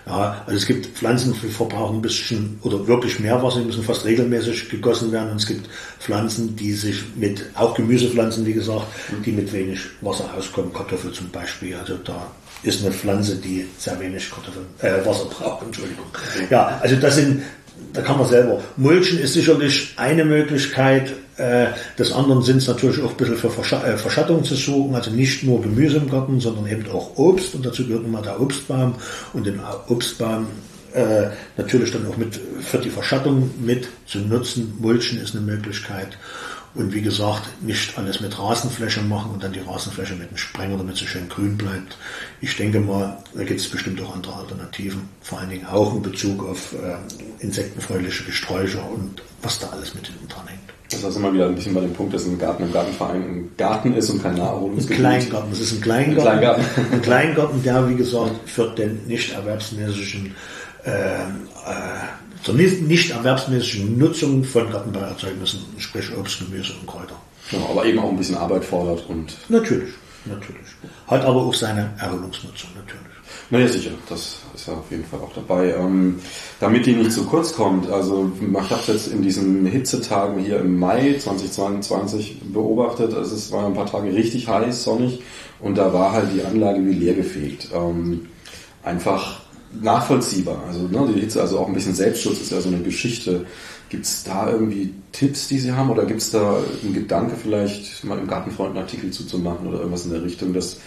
Ja, 0.06 0.42
also 0.46 0.56
es 0.56 0.66
gibt 0.66 0.86
Pflanzen, 0.86 1.34
die 1.42 1.48
verbrauchen 1.48 1.96
ein 1.96 2.02
bisschen 2.02 2.58
oder 2.62 2.86
wirklich 2.86 3.20
mehr 3.20 3.42
Wasser, 3.42 3.60
die 3.60 3.66
müssen 3.66 3.82
fast 3.82 4.04
regelmäßig 4.04 4.70
gegossen 4.70 5.12
werden. 5.12 5.30
Und 5.30 5.36
es 5.36 5.46
gibt 5.46 5.68
Pflanzen, 5.98 6.56
die 6.56 6.72
sich 6.72 7.02
mit, 7.16 7.44
auch 7.54 7.74
Gemüsepflanzen, 7.74 8.46
wie 8.46 8.54
gesagt, 8.54 8.86
die 9.24 9.32
mit 9.32 9.52
wenig 9.52 9.80
Wasser 10.00 10.32
auskommen. 10.36 10.72
Kartoffel 10.72 11.12
zum 11.12 11.28
Beispiel. 11.30 11.74
Also 11.76 11.96
da 11.98 12.30
ist 12.62 12.82
eine 12.82 12.92
Pflanze, 12.92 13.36
die 13.36 13.66
sehr 13.78 13.98
wenig 14.00 14.30
Kartoffel, 14.30 14.62
äh, 14.80 15.04
Wasser 15.06 15.26
braucht. 15.26 15.62
Entschuldigung. 15.66 16.06
Ja, 16.50 16.78
also 16.80 16.96
das 16.96 17.16
sind 17.16 17.42
da 17.92 18.02
kann 18.02 18.18
man 18.18 18.26
selber. 18.26 18.60
Mulchen 18.76 19.18
ist 19.18 19.34
sicherlich 19.34 19.94
eine 19.96 20.24
Möglichkeit. 20.24 21.14
Äh, 21.38 21.68
des 21.96 22.12
anderen 22.12 22.42
sind 22.42 22.58
es 22.58 22.66
natürlich 22.66 23.00
auch 23.02 23.10
ein 23.10 23.16
bisschen 23.16 23.36
für 23.36 23.48
äh, 23.48 23.96
Verschattung 23.96 24.42
zu 24.42 24.56
suchen, 24.56 24.94
also 24.94 25.10
nicht 25.10 25.44
nur 25.44 25.62
Gemüse 25.62 25.98
im 25.98 26.10
Garten, 26.10 26.40
sondern 26.40 26.66
eben 26.66 26.90
auch 26.90 27.16
Obst. 27.16 27.54
Und 27.54 27.64
dazu 27.64 27.86
gehört 27.86 28.04
immer 28.04 28.22
der 28.22 28.40
Obstbaum. 28.40 28.96
Und 29.32 29.46
den 29.46 29.60
Obstbaum 29.88 30.48
äh, 30.92 31.28
natürlich 31.56 31.92
dann 31.92 32.06
auch 32.08 32.16
mit 32.16 32.40
für 32.60 32.78
die 32.78 32.90
Verschattung 32.90 33.50
mit 33.60 33.88
zu 34.06 34.18
nutzen. 34.18 34.74
Mulchen 34.80 35.20
ist 35.20 35.36
eine 35.36 35.44
Möglichkeit. 35.44 36.18
Und 36.74 36.92
wie 36.92 37.02
gesagt, 37.02 37.62
nicht 37.62 37.96
alles 37.96 38.20
mit 38.20 38.38
Rasenfläche 38.38 39.00
machen 39.00 39.32
und 39.32 39.42
dann 39.42 39.52
die 39.52 39.60
Rasenfläche 39.60 40.14
mit 40.14 40.28
einem 40.28 40.36
Sprenger, 40.36 40.76
damit 40.76 40.96
sie 40.96 41.06
schön 41.06 41.28
grün 41.28 41.56
bleibt. 41.56 41.96
Ich 42.40 42.56
denke 42.56 42.80
mal, 42.80 43.22
da 43.34 43.44
gibt 43.44 43.60
es 43.60 43.68
bestimmt 43.68 44.00
auch 44.02 44.14
andere 44.14 44.34
Alternativen, 44.34 45.08
vor 45.22 45.40
allen 45.40 45.50
Dingen 45.50 45.66
auch 45.66 45.94
in 45.94 46.02
Bezug 46.02 46.44
auf 46.44 46.74
äh, 46.74 46.96
insektenfreundliche 47.42 48.24
Gesträucher 48.24 48.88
und 48.90 49.22
was 49.42 49.58
da 49.58 49.70
alles 49.70 49.94
mit 49.94 50.06
hinten 50.06 50.28
dran 50.28 50.46
hängt. 50.46 50.77
Das 50.90 51.04
ist 51.04 51.16
immer 51.16 51.32
wieder 51.34 51.46
ein 51.46 51.54
bisschen 51.54 51.74
bei 51.74 51.82
dem 51.82 51.92
Punkt, 51.92 52.14
dass 52.14 52.24
ein 52.24 52.38
Garten 52.38 52.62
im 52.62 52.72
Gartenverein 52.72 53.22
ein 53.22 53.50
Garten 53.58 53.92
ist 53.94 54.08
und 54.08 54.22
kein 54.22 54.36
Naherholungsgebiet. 54.36 55.04
Ein 55.04 55.18
Kleingarten, 55.20 55.52
es 55.52 55.60
ist 55.60 55.72
ein 55.72 55.80
Kleingarten. 55.82 56.18
Ein 56.18 56.38
Kleingarten. 56.38 56.64
ein 56.92 57.02
Kleingarten, 57.02 57.62
der, 57.62 57.88
wie 57.90 57.94
gesagt, 57.94 58.32
für 58.46 58.68
den 58.70 59.06
nicht 59.06 59.32
erwerbsmäßigen 59.32 60.34
äh, 60.84 60.90
äh, 60.90 61.24
zur 62.42 62.54
nicht 62.54 63.10
erwerbsmäßigen 63.10 63.98
Nutzung 63.98 64.44
von 64.44 64.70
Gartenbauerzeugnissen, 64.70 65.60
sprich 65.78 66.16
Obst, 66.16 66.38
Gemüse 66.38 66.72
und 66.80 66.86
Kräuter. 66.86 67.16
Genau, 67.50 67.70
aber 67.70 67.84
eben 67.84 67.98
auch 67.98 68.10
ein 68.10 68.16
bisschen 68.16 68.36
Arbeit 68.36 68.64
fordert 68.64 69.04
und. 69.08 69.36
Natürlich, 69.48 69.92
natürlich. 70.24 70.66
Hat 71.06 71.24
aber 71.24 71.42
auch 71.42 71.54
seine 71.54 71.90
Erholungsnutzung, 71.98 72.70
natürlich. 72.76 73.17
Na 73.50 73.60
ja, 73.60 73.68
sicher, 73.68 73.92
das 74.10 74.40
ist 74.54 74.66
ja 74.66 74.74
auf 74.74 74.90
jeden 74.90 75.04
Fall 75.04 75.20
auch 75.20 75.32
dabei. 75.32 75.74
Ähm, 75.74 76.20
damit 76.60 76.84
die 76.84 76.92
nicht 76.92 77.12
zu 77.12 77.24
kurz 77.24 77.54
kommt, 77.54 77.88
also 77.88 78.30
ich 78.38 78.70
habe 78.70 78.82
jetzt 78.88 79.08
in 79.08 79.22
diesen 79.22 79.64
Hitzetagen 79.64 80.38
hier 80.38 80.60
im 80.60 80.78
Mai 80.78 81.16
2022 81.18 82.40
beobachtet, 82.52 83.14
also 83.14 83.34
es 83.34 83.50
war 83.50 83.64
ein 83.64 83.72
paar 83.72 83.86
Tage 83.86 84.12
richtig 84.12 84.48
heiß, 84.48 84.84
sonnig 84.84 85.22
und 85.60 85.78
da 85.78 85.94
war 85.94 86.12
halt 86.12 86.28
die 86.34 86.44
Anlage 86.44 86.84
wie 86.84 86.92
leer 86.92 87.14
gefegt. 87.14 87.68
Ähm, 87.74 88.26
einfach 88.82 89.40
nachvollziehbar. 89.80 90.64
Also 90.66 90.80
ne, 90.80 91.10
die 91.14 91.20
Hitze, 91.20 91.40
also 91.40 91.58
auch 91.58 91.68
ein 91.68 91.74
bisschen 91.74 91.94
Selbstschutz 91.94 92.40
ist 92.40 92.52
ja 92.52 92.60
so 92.60 92.68
eine 92.68 92.80
Geschichte. 92.80 93.46
Gibt 93.88 94.04
es 94.04 94.24
da 94.24 94.50
irgendwie 94.50 94.92
Tipps, 95.12 95.48
die 95.48 95.58
Sie 95.58 95.72
haben 95.72 95.88
oder 95.88 96.04
gibt 96.04 96.20
es 96.20 96.30
da 96.30 96.58
einen 96.82 96.92
Gedanke 96.92 97.34
vielleicht 97.42 98.04
mal 98.04 98.18
im 98.18 98.26
Gartenfreund 98.26 98.70
einen 98.70 98.84
Artikel 98.84 99.10
zuzumachen 99.10 99.66
oder 99.66 99.78
irgendwas 99.78 100.04
in 100.04 100.12
der 100.12 100.22
Richtung, 100.22 100.52
dass 100.52 100.80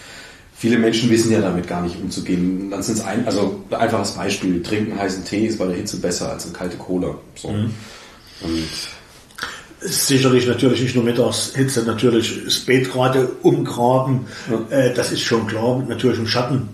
viele 0.54 0.78
Menschen 0.78 1.10
wissen 1.10 1.32
ja 1.32 1.40
damit 1.40 1.66
gar 1.66 1.82
nicht 1.82 2.00
umzugehen. 2.00 2.70
Dann 2.70 2.82
sind 2.82 2.98
es 2.98 3.04
ein, 3.04 3.26
also 3.26 3.64
einfaches 3.70 4.12
Beispiel, 4.12 4.62
trinken 4.62 4.98
heißen 4.98 5.24
Tee 5.24 5.46
ist 5.46 5.58
bei 5.58 5.66
der 5.66 5.76
Hitze 5.76 5.98
besser 5.98 6.30
als 6.30 6.44
eine 6.44 6.52
kalte 6.52 6.76
Cola. 6.76 7.14
So. 7.34 7.50
Mhm. 7.50 7.74
Und 8.42 8.68
Sicherlich 9.84 10.46
natürlich 10.46 10.80
nicht 10.80 10.94
nur 10.94 11.02
Mittagshitze, 11.02 11.82
natürlich 11.82 12.44
das 12.44 12.60
Beet 12.60 12.92
gerade 12.92 13.26
umgraben, 13.42 14.26
ja. 14.48 14.76
äh, 14.76 14.94
das 14.94 15.10
ist 15.10 15.22
schon 15.22 15.48
klar, 15.48 15.82
natürlich 15.88 16.18
im 16.18 16.28
Schatten. 16.28 16.68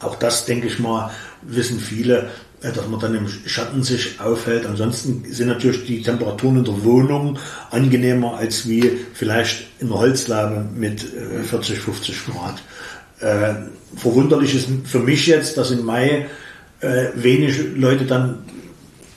Auch 0.00 0.16
das, 0.16 0.46
denke 0.46 0.66
ich 0.68 0.78
mal, 0.78 1.10
wissen 1.42 1.78
viele, 1.78 2.30
äh, 2.62 2.72
dass 2.72 2.88
man 2.88 2.98
dann 2.98 3.14
im 3.14 3.28
Schatten 3.28 3.82
sich 3.82 4.18
aufhält. 4.20 4.64
Ansonsten 4.64 5.24
sind 5.30 5.48
natürlich 5.48 5.84
die 5.84 6.02
Temperaturen 6.02 6.58
in 6.58 6.64
der 6.64 6.82
Wohnung 6.82 7.38
angenehmer 7.70 8.38
als 8.38 8.66
wie 8.66 8.90
vielleicht 9.12 9.66
in 9.78 9.88
der 9.88 9.98
Holzlaube 9.98 10.64
mit 10.74 11.02
40, 11.02 11.76
äh, 11.76 11.80
50 11.80 12.24
Grad. 12.24 12.62
Äh, 13.20 13.54
verwunderlich 13.96 14.54
ist 14.54 14.68
für 14.84 14.98
mich 14.98 15.26
jetzt, 15.26 15.56
dass 15.56 15.70
im 15.70 15.84
Mai 15.84 16.26
äh, 16.80 17.06
wenig 17.14 17.74
Leute 17.74 18.04
dann 18.04 18.44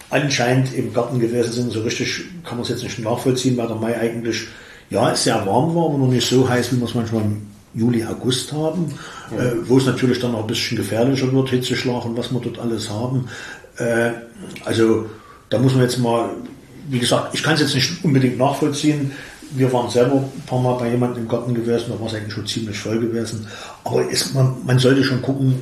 anscheinend 0.10 0.74
im 0.74 0.94
Garten 0.94 1.19
gewesen 1.19 1.51
sind. 1.51 1.72
So 1.72 1.81
richtig 1.81 2.22
kann 2.44 2.57
man 2.57 2.63
es 2.63 2.69
jetzt 2.69 2.84
nicht 2.84 3.00
nachvollziehen, 3.00 3.57
weil 3.57 3.68
der 3.68 3.75
Mai 3.75 3.98
eigentlich 4.00 4.48
ja 4.90 5.16
sehr 5.16 5.46
warm 5.46 5.75
war, 5.75 5.86
aber 5.90 5.98
noch 5.98 6.10
nicht 6.10 6.28
so 6.28 6.48
heiß, 6.48 6.72
wie 6.72 6.78
man 6.78 6.88
es 6.88 6.96
manchmal 6.96 7.24
im 7.24 7.48
Juli, 7.73 8.04
August 8.04 8.52
haben, 8.52 8.94
ja. 9.31 9.44
äh, 9.44 9.56
wo 9.68 9.78
es 9.78 9.85
natürlich 9.85 10.19
dann 10.19 10.33
auch 10.33 10.42
ein 10.42 10.47
bisschen 10.47 10.78
gefährlicher 10.78 11.31
wird, 11.31 11.50
Hitzeschlag 11.50 12.06
und 12.06 12.18
was 12.18 12.31
wir 12.31 12.40
dort 12.40 12.57
alles 12.59 12.90
haben. 12.90 13.28
Äh, 13.78 14.12
also 14.66 15.06
da 15.50 15.59
muss 15.59 15.73
man 15.73 15.83
jetzt 15.83 16.00
mal, 16.00 16.30
wie 16.90 17.00
gesagt, 17.00 17.33
ich 17.33 17.44
kann 17.44 17.54
es 17.54 17.62
jetzt 17.62 17.76
nicht 17.76 18.04
unbedingt 18.04 18.38
nachvollziehen. 18.38 19.12
Wir 19.51 19.71
waren 19.73 19.89
selber 19.89 20.18
ein 20.18 20.44
paar 20.45 20.61
Mal 20.61 20.75
bei 20.75 20.89
jemandem 20.89 21.23
im 21.23 21.29
Garten 21.29 21.53
gewesen, 21.53 21.85
da 21.89 21.99
war 21.99 22.07
es 22.07 22.13
eigentlich 22.13 22.33
schon 22.33 22.45
ziemlich 22.45 22.77
voll 22.77 22.99
gewesen. 22.99 23.47
Aber 23.83 24.07
ist, 24.09 24.33
man, 24.33 24.56
man 24.65 24.79
sollte 24.79 25.03
schon 25.03 25.21
gucken, 25.21 25.61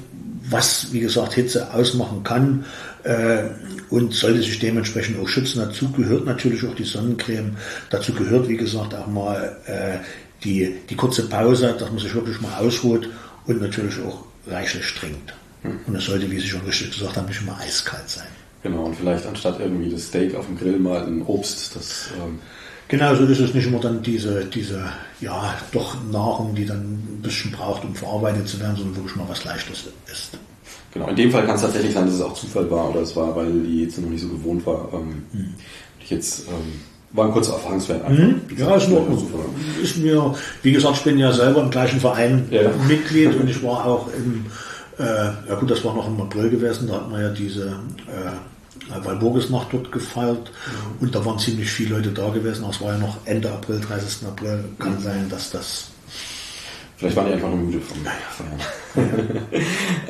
was, 0.49 0.91
wie 0.91 0.99
gesagt, 0.99 1.33
Hitze 1.33 1.73
ausmachen 1.73 2.23
kann 2.23 2.65
äh, 3.03 3.43
und 3.89 4.13
sollte 4.13 4.39
sich 4.39 4.59
dementsprechend 4.59 5.19
auch 5.19 5.27
schützen. 5.27 5.59
Dazu 5.59 5.91
gehört 5.91 6.25
natürlich 6.25 6.65
auch 6.65 6.75
die 6.75 6.83
Sonnencreme. 6.83 7.57
Dazu 7.89 8.13
gehört, 8.13 8.47
wie 8.47 8.57
gesagt, 8.57 8.93
auch 8.93 9.07
mal 9.07 9.57
äh, 9.65 9.97
die, 10.43 10.75
die 10.89 10.95
kurze 10.95 11.27
Pause, 11.27 11.75
dass 11.77 11.89
man 11.89 11.99
sich 11.99 12.13
wirklich 12.13 12.39
mal 12.41 12.55
ausruht 12.59 13.09
und 13.45 13.61
natürlich 13.61 13.95
auch 14.05 14.23
reichlich 14.47 14.93
trinkt. 14.93 15.33
Hm. 15.63 15.79
Und 15.87 15.95
es 15.95 16.05
sollte, 16.05 16.29
wie 16.29 16.39
Sie 16.39 16.47
schon 16.47 16.61
richtig 16.61 16.91
gesagt 16.91 17.17
haben, 17.17 17.27
nicht 17.27 17.41
immer 17.41 17.57
eiskalt 17.59 18.07
sein. 18.09 18.27
Genau, 18.63 18.85
und 18.85 18.95
vielleicht 18.95 19.25
anstatt 19.25 19.59
irgendwie 19.59 19.89
das 19.89 20.07
Steak 20.07 20.35
auf 20.35 20.45
dem 20.45 20.57
Grill 20.57 20.79
mal 20.79 21.05
ein 21.05 21.21
Obst, 21.23 21.75
das... 21.75 22.09
Ähm 22.17 22.39
Genau, 22.89 23.15
so 23.15 23.25
ist 23.25 23.39
es 23.39 23.53
nicht 23.53 23.67
immer 23.67 23.79
dann 23.79 24.01
diese, 24.01 24.45
diese, 24.45 24.81
ja, 25.19 25.53
doch 25.71 25.97
Nahrung, 26.09 26.55
die 26.55 26.65
dann 26.65 26.79
ein 26.79 27.19
bisschen 27.21 27.51
braucht, 27.51 27.83
um 27.83 27.93
verarbeitet 27.93 28.47
zu 28.47 28.59
werden, 28.59 28.77
sondern 28.77 28.95
wirklich 28.95 29.15
mal 29.15 29.27
was 29.27 29.43
Leichtes 29.43 29.85
ist. 30.11 30.37
Genau, 30.93 31.09
in 31.09 31.15
dem 31.15 31.31
Fall 31.31 31.45
kann 31.45 31.55
es 31.55 31.61
tatsächlich 31.61 31.93
sein, 31.93 32.05
dass 32.05 32.15
es 32.15 32.21
auch 32.21 32.33
Zufall 32.33 32.69
war 32.71 32.89
oder 32.89 33.01
es 33.01 33.15
war, 33.15 33.35
weil 33.35 33.51
die 33.51 33.81
Hitze 33.81 34.01
noch 34.01 34.09
nicht 34.09 34.21
so 34.21 34.29
gewohnt 34.29 34.65
war. 34.65 34.89
Ähm, 34.93 35.23
hm. 35.31 35.53
Ich 35.99 36.11
jetzt 36.11 36.47
ähm, 36.47 36.79
war 37.11 37.25
ein 37.25 37.31
kurzer 37.31 37.53
Erfahrungswert. 37.53 38.09
Mhm. 38.09 38.41
Ja, 38.57 38.75
ist 38.75 38.89
nur 38.89 39.05
ist 39.81 39.97
mir, 39.97 40.35
wie 40.61 40.71
gesagt, 40.71 40.97
ich 40.97 41.03
bin 41.03 41.17
ja 41.17 41.31
selber 41.31 41.61
im 41.63 41.69
gleichen 41.69 41.99
Verein 41.99 42.47
ja. 42.51 42.69
Mitglied 42.87 43.35
und 43.35 43.49
ich 43.49 43.61
war 43.63 43.85
auch 43.85 44.07
im, 44.13 44.45
äh, 44.97 45.03
ja 45.03 45.55
gut, 45.59 45.69
das 45.69 45.83
war 45.83 45.93
noch 45.93 46.07
im 46.07 46.21
April 46.21 46.49
gewesen, 46.49 46.87
da 46.87 46.95
hat 46.95 47.09
man 47.09 47.21
ja 47.21 47.29
diese 47.29 47.67
äh, 48.07 48.31
Walburgisnacht 49.03 49.67
dort 49.71 49.91
gefeiert 49.91 50.51
mhm. 50.51 51.01
und 51.01 51.15
da 51.15 51.25
waren 51.25 51.39
ziemlich 51.39 51.69
viele 51.69 51.95
Leute 51.95 52.11
da 52.11 52.29
gewesen, 52.29 52.65
es 52.69 52.81
war 52.81 52.93
ja 52.93 52.97
noch 52.97 53.17
Ende 53.25 53.51
April, 53.51 53.79
30. 53.79 54.27
April, 54.27 54.63
kann 54.79 54.95
mhm. 54.95 55.03
sein, 55.03 55.29
dass 55.29 55.51
das 55.51 55.91
Vielleicht 56.97 57.15
waren 57.15 57.27
die 57.27 57.33
einfach 57.33 57.49
nur 57.49 57.59
müde 57.59 57.79
vom 57.79 57.99
Feiern. 58.03 59.07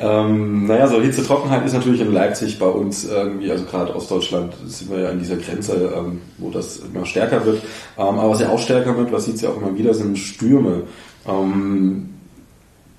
ähm, 0.00 0.66
naja, 0.66 0.86
so 0.86 1.02
Hitze, 1.02 1.22
Trockenheit 1.22 1.66
ist 1.66 1.74
natürlich 1.74 2.00
in 2.00 2.14
Leipzig 2.14 2.58
bei 2.58 2.66
uns 2.66 3.04
irgendwie, 3.04 3.50
also 3.50 3.64
gerade 3.64 3.94
Ostdeutschland 3.94 4.54
sind 4.64 4.90
wir 4.90 5.00
ja 5.00 5.10
in 5.10 5.18
dieser 5.18 5.36
Grenze, 5.36 5.92
ähm, 5.94 6.22
wo 6.38 6.48
das 6.48 6.78
immer 6.78 7.04
stärker 7.04 7.44
wird. 7.44 7.62
Ähm, 7.98 8.18
aber 8.18 8.30
was 8.30 8.40
ja 8.40 8.48
auch 8.48 8.58
stärker 8.58 8.96
wird, 8.96 9.12
was 9.12 9.26
sieht 9.26 9.38
ja 9.42 9.50
auch 9.50 9.58
immer 9.58 9.76
wieder, 9.76 9.92
sind 9.92 10.18
Stürme. 10.18 10.84
Ähm, 11.26 12.08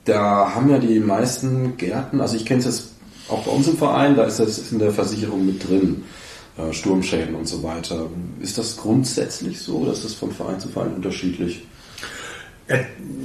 da 0.06 0.54
haben 0.54 0.70
ja 0.70 0.78
die 0.78 1.00
meisten 1.00 1.76
Gärten, 1.78 2.22
also 2.22 2.36
ich 2.36 2.46
kenne 2.46 2.60
es 2.60 2.66
jetzt 2.66 2.92
auch 3.30 3.44
bei 3.44 3.52
uns 3.52 3.68
im 3.68 3.78
Verein, 3.78 4.16
da 4.16 4.24
ist 4.24 4.40
das 4.40 4.72
in 4.72 4.80
der 4.80 4.92
Versicherung 4.92 5.46
mit 5.46 5.68
drin. 5.68 6.04
Äh, 6.60 6.74
Sturmschäden 6.74 7.36
und 7.36 7.48
so 7.48 7.64
weiter. 7.64 8.08
Ist 8.42 8.58
das 8.58 8.76
grundsätzlich 8.78 9.62
so, 9.62 9.86
dass 9.86 10.04
das 10.04 10.14
von 10.14 10.32
Verein 10.32 10.60
zu 10.60 10.70
Verein 10.70 10.94
unterschiedlich? 10.96 11.64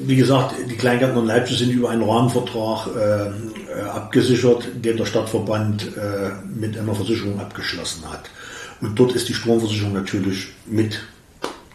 wie 0.07 0.17
gesagt, 0.17 0.55
die 0.71 0.75
Kleingärten 0.75 1.19
in 1.19 1.27
Leipzig 1.27 1.59
sind 1.59 1.71
über 1.71 1.91
einen 1.91 2.03
Rahmenvertrag 2.03 2.89
äh, 2.97 3.83
abgesichert, 3.83 4.67
den 4.77 4.97
der 4.97 5.05
Stadtverband 5.05 5.83
äh, 5.99 6.31
mit 6.59 6.79
einer 6.79 6.95
Versicherung 6.95 7.39
abgeschlossen 7.39 8.11
hat. 8.11 8.31
Und 8.81 8.99
dort 8.99 9.13
ist 9.13 9.29
die 9.29 9.35
Stromversicherung 9.35 9.93
natürlich 9.93 10.49
mit 10.65 10.99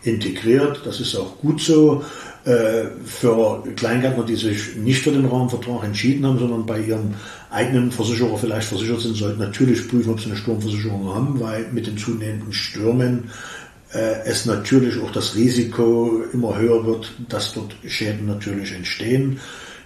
integriert. 0.01 0.81
Das 0.83 0.99
ist 0.99 1.15
auch 1.15 1.37
gut 1.37 1.61
so. 1.61 2.03
Äh, 2.45 2.85
für 3.03 3.63
Kleingärtner, 3.75 4.23
die 4.23 4.37
sich 4.37 4.75
nicht 4.77 5.03
für 5.03 5.11
den 5.11 5.25
Rahmenvertrag 5.25 5.83
entschieden 5.83 6.25
haben, 6.25 6.39
sondern 6.39 6.65
bei 6.65 6.79
ihrem 6.79 7.13
eigenen 7.49 7.91
Versicherer 7.91 8.37
vielleicht 8.37 8.69
versichert 8.69 9.01
sind, 9.01 9.17
sollten 9.17 9.39
natürlich 9.39 9.89
prüfen, 9.89 10.11
ob 10.11 10.21
sie 10.21 10.27
eine 10.27 10.37
Sturmversicherung 10.37 11.13
haben, 11.13 11.39
weil 11.41 11.67
mit 11.73 11.85
den 11.85 11.97
zunehmenden 11.97 12.53
Stürmen 12.53 13.29
äh, 13.91 14.21
es 14.25 14.45
natürlich 14.45 14.97
auch 15.01 15.11
das 15.11 15.35
Risiko 15.35 16.23
immer 16.31 16.57
höher 16.57 16.85
wird, 16.85 17.11
dass 17.27 17.53
dort 17.53 17.75
Schäden 17.85 18.27
natürlich 18.27 18.71
entstehen. 18.71 19.39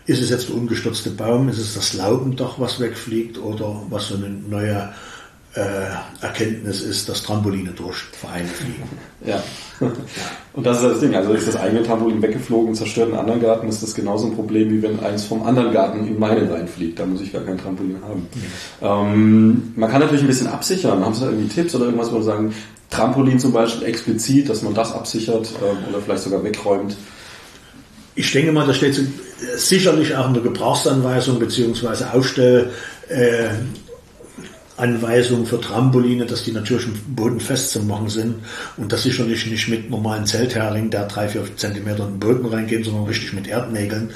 Ist 0.05 0.21
es 0.21 0.29
jetzt 0.29 0.49
der 0.49 0.55
umgestürzte 0.55 1.09
Baum, 1.09 1.49
ist 1.49 1.57
es 1.57 1.73
das 1.73 1.93
Laubendach, 1.93 2.59
was 2.59 2.79
wegfliegt 2.79 3.39
oder 3.39 3.81
was 3.89 4.09
so 4.09 4.15
eine 4.15 4.29
neue 4.29 4.93
äh, 5.55 6.23
Erkenntnis 6.25 6.81
ist, 6.81 7.07
dass 7.09 7.23
Trampoline 7.23 7.71
durch 7.71 7.97
Vereine 7.97 8.47
fliegen. 8.47 8.83
Ja. 9.25 9.41
Und 10.51 10.65
das 10.65 10.81
ist 10.81 10.83
das 10.83 10.99
Ding. 10.99 11.15
Also 11.15 11.31
ist 11.31 11.47
das 11.47 11.55
eigene 11.55 11.81
Trampolin 11.81 12.21
weggeflogen, 12.21 12.75
zerstört 12.75 13.07
einen 13.07 13.19
anderen 13.19 13.41
Garten, 13.41 13.69
ist 13.69 13.81
das 13.81 13.95
genauso 13.95 14.27
ein 14.27 14.35
Problem, 14.35 14.69
wie 14.69 14.81
wenn 14.81 14.99
eins 14.99 15.23
vom 15.23 15.43
anderen 15.43 15.71
Garten 15.71 16.05
in 16.05 16.19
meinen 16.19 16.51
reinfliegt. 16.51 16.99
Da 16.99 17.05
muss 17.05 17.21
ich 17.21 17.31
gar 17.31 17.41
kein 17.43 17.57
Trampolin 17.57 18.01
haben. 18.05 18.27
Ja. 18.81 19.01
Ähm, 19.01 19.71
man 19.77 19.89
kann 19.89 20.01
natürlich 20.01 20.23
ein 20.23 20.27
bisschen 20.27 20.47
absichern. 20.47 21.05
Haben 21.05 21.13
Sie 21.13 21.21
da 21.21 21.27
irgendwie 21.27 21.47
Tipps 21.47 21.73
oder 21.73 21.85
irgendwas, 21.85 22.11
wo 22.11 22.19
Sie 22.19 22.25
sagen, 22.25 22.53
Trampolin 22.89 23.39
zum 23.39 23.53
Beispiel 23.53 23.87
explizit, 23.87 24.49
dass 24.49 24.61
man 24.61 24.73
das 24.73 24.91
absichert 24.91 25.49
äh, 25.61 25.89
oder 25.89 26.01
vielleicht 26.01 26.23
sogar 26.23 26.43
wegräumt? 26.43 26.97
Ich 28.15 28.29
denke 28.33 28.51
mal, 28.51 28.67
da 28.67 28.73
steht 28.73 28.99
sicherlich 29.55 30.15
auch 30.17 30.27
in 30.27 30.33
der 30.33 30.43
Gebrauchsanweisung 30.43 31.39
beziehungsweise 31.39 32.13
Aufstell, 32.13 32.71
äh, 33.07 33.49
Anweisungen 34.83 35.45
für 35.45 35.61
Trampoline, 35.61 36.25
dass 36.25 36.43
die 36.43 36.51
natürlich 36.51 36.87
im 36.87 37.15
Boden 37.15 37.39
festzumachen 37.39 38.09
sind 38.09 38.35
und 38.75 38.91
das 38.91 39.03
sicherlich 39.03 39.45
nicht 39.45 39.69
mit 39.69 39.89
normalen 39.89 40.25
Zelthering, 40.25 40.89
der 40.89 41.07
drei, 41.07 41.29
vier 41.29 41.43
Zentimeter 41.55 42.03
in 42.03 42.15
den 42.15 42.19
Boden 42.19 42.45
reingehen, 42.45 42.83
sondern 42.83 43.05
richtig 43.05 43.31
mit 43.31 43.47
Erdnägeln. 43.47 44.11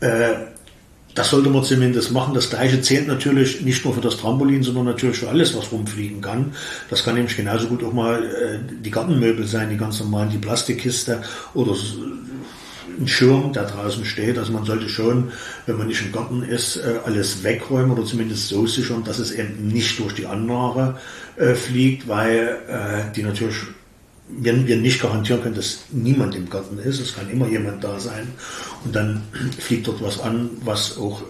Äh, 0.00 0.32
das 1.14 1.30
sollte 1.30 1.50
man 1.50 1.64
zumindest 1.64 2.12
machen. 2.12 2.34
Das 2.34 2.50
gleiche 2.50 2.80
zählt 2.80 3.08
natürlich 3.08 3.60
nicht 3.62 3.84
nur 3.84 3.94
für 3.94 4.00
das 4.00 4.16
Trampolin, 4.16 4.62
sondern 4.62 4.86
natürlich 4.86 5.18
für 5.18 5.28
alles, 5.28 5.56
was 5.56 5.70
rumfliegen 5.72 6.20
kann. 6.22 6.52
Das 6.90 7.04
kann 7.04 7.14
nämlich 7.14 7.36
genauso 7.36 7.68
gut 7.68 7.84
auch 7.84 7.92
mal 7.92 8.22
äh, 8.22 8.58
die 8.82 8.90
Gartenmöbel 8.90 9.46
sein, 9.46 9.68
die 9.68 9.76
ganz 9.76 10.00
normalen, 10.00 10.30
die 10.30 10.38
Plastikkiste 10.38 11.22
oder 11.54 11.74
ein 12.98 13.08
Schirm, 13.08 13.52
der 13.52 13.64
draußen 13.64 14.04
steht. 14.04 14.38
Also 14.38 14.52
man 14.52 14.64
sollte 14.64 14.88
schon, 14.88 15.32
wenn 15.66 15.78
man 15.78 15.86
nicht 15.86 16.02
im 16.02 16.12
Garten 16.12 16.42
ist, 16.42 16.76
äh, 16.76 16.98
alles 17.04 17.42
wegräumen 17.42 17.90
oder 17.90 18.04
zumindest 18.04 18.48
so 18.48 18.66
sichern, 18.66 19.04
dass 19.04 19.18
es 19.18 19.32
eben 19.32 19.68
nicht 19.68 19.98
durch 19.98 20.14
die 20.14 20.26
Anlage 20.26 20.96
äh, 21.36 21.54
fliegt, 21.54 22.08
weil 22.08 22.58
äh, 22.68 23.12
die 23.14 23.22
natürlich 23.22 23.56
wenn 24.28 24.66
wir 24.66 24.76
nicht 24.76 25.00
garantieren 25.00 25.40
können, 25.40 25.54
dass 25.54 25.84
niemand 25.92 26.34
im 26.34 26.50
Garten 26.50 26.80
ist, 26.80 26.98
es 26.98 27.14
kann 27.14 27.30
immer 27.30 27.46
jemand 27.46 27.84
da 27.84 27.96
sein 28.00 28.26
und 28.84 28.92
dann 28.92 29.22
fliegt 29.60 29.86
dort 29.86 30.02
was 30.02 30.18
an, 30.18 30.50
was 30.64 30.98
auch 30.98 31.22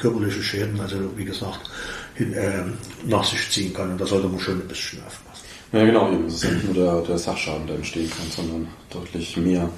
körperliche 0.00 0.42
Schäden, 0.42 0.80
also 0.80 0.96
wie 1.16 1.24
gesagt, 1.24 1.70
hin, 2.14 2.32
äh, 2.32 2.62
nach 3.06 3.24
sich 3.24 3.50
ziehen 3.50 3.72
kann 3.72 3.92
und 3.92 4.00
da 4.00 4.06
sollte 4.06 4.28
man 4.28 4.40
schon 4.40 4.60
ein 4.60 4.68
bisschen 4.68 5.00
aufpassen. 5.00 5.44
Ja 5.72 5.84
genau, 5.84 6.12
eben. 6.12 6.26
es 6.26 6.34
ist 6.34 6.44
ja 6.44 6.50
nicht 6.50 6.64
nur 6.64 6.74
der, 6.74 7.00
der 7.02 7.18
Sachschaden, 7.18 7.66
der 7.66 7.76
entstehen 7.76 8.10
kann, 8.10 8.30
sondern 8.30 8.68
deutlich 8.90 9.36
mehr. 9.36 9.68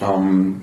Ähm, 0.00 0.60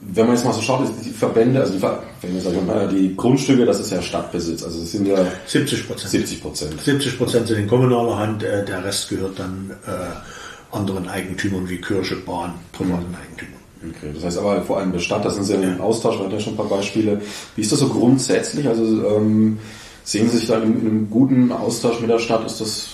wenn 0.00 0.26
man 0.26 0.36
jetzt 0.36 0.44
mal 0.44 0.52
so 0.52 0.60
schaut, 0.60 0.88
die 1.04 1.10
Verbände, 1.10 1.60
also 1.60 1.72
die, 1.72 1.82
wenn 1.82 2.34
wir 2.34 2.40
sagen, 2.40 2.58
die 2.94 3.16
Grundstücke, 3.16 3.64
das 3.64 3.80
ist 3.80 3.90
ja 3.90 4.00
Stadtbesitz, 4.00 4.62
also 4.62 4.80
es 4.80 4.92
sind 4.92 5.06
ja 5.06 5.16
70 5.46 5.86
Prozent. 5.86 6.10
70 6.10 6.42
Prozent. 6.42 6.80
70 6.80 7.18
Prozent 7.18 7.48
sind 7.48 7.58
in 7.58 7.66
kommunaler 7.66 8.16
Hand, 8.16 8.42
äh, 8.42 8.64
der 8.64 8.84
Rest 8.84 9.08
gehört 9.08 9.38
dann 9.38 9.70
äh, 9.86 10.76
anderen 10.76 11.08
Eigentümern 11.08 11.68
wie 11.68 11.80
Kirche, 11.80 12.16
Bahn, 12.16 12.54
privaten 12.72 13.14
Eigentümern. 13.14 13.58
Okay, 13.90 14.10
das 14.14 14.24
heißt 14.24 14.38
aber 14.38 14.62
vor 14.62 14.78
allem 14.78 14.92
der 14.92 14.98
Stadt, 14.98 15.24
das 15.24 15.34
sind 15.34 15.44
Sie 15.44 15.54
ja 15.54 15.60
im 15.60 15.80
Austausch, 15.80 16.16
wir 16.16 16.24
hatten 16.24 16.34
ja 16.34 16.40
schon 16.40 16.54
ein 16.54 16.56
paar 16.56 16.68
Beispiele. 16.68 17.20
Wie 17.54 17.62
ist 17.62 17.70
das 17.70 17.78
so 17.78 17.88
grundsätzlich? 17.88 18.66
Also 18.66 18.82
ähm, 18.82 19.58
sehen 20.04 20.28
Sie 20.30 20.38
sich 20.38 20.48
da 20.48 20.58
in, 20.58 20.80
in 20.80 20.86
einem 20.86 21.10
guten 21.10 21.52
Austausch 21.52 22.00
mit 22.00 22.10
der 22.10 22.18
Stadt? 22.18 22.44
Ist 22.44 22.60
das 22.60 22.88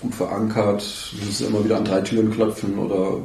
gut 0.00 0.14
verankert? 0.14 0.84
Müssen 1.18 1.32
Sie 1.32 1.44
immer 1.44 1.64
wieder 1.64 1.78
an 1.78 1.84
drei 1.84 2.02
Türen 2.02 2.30
klopfen 2.30 2.78
oder 2.78 3.18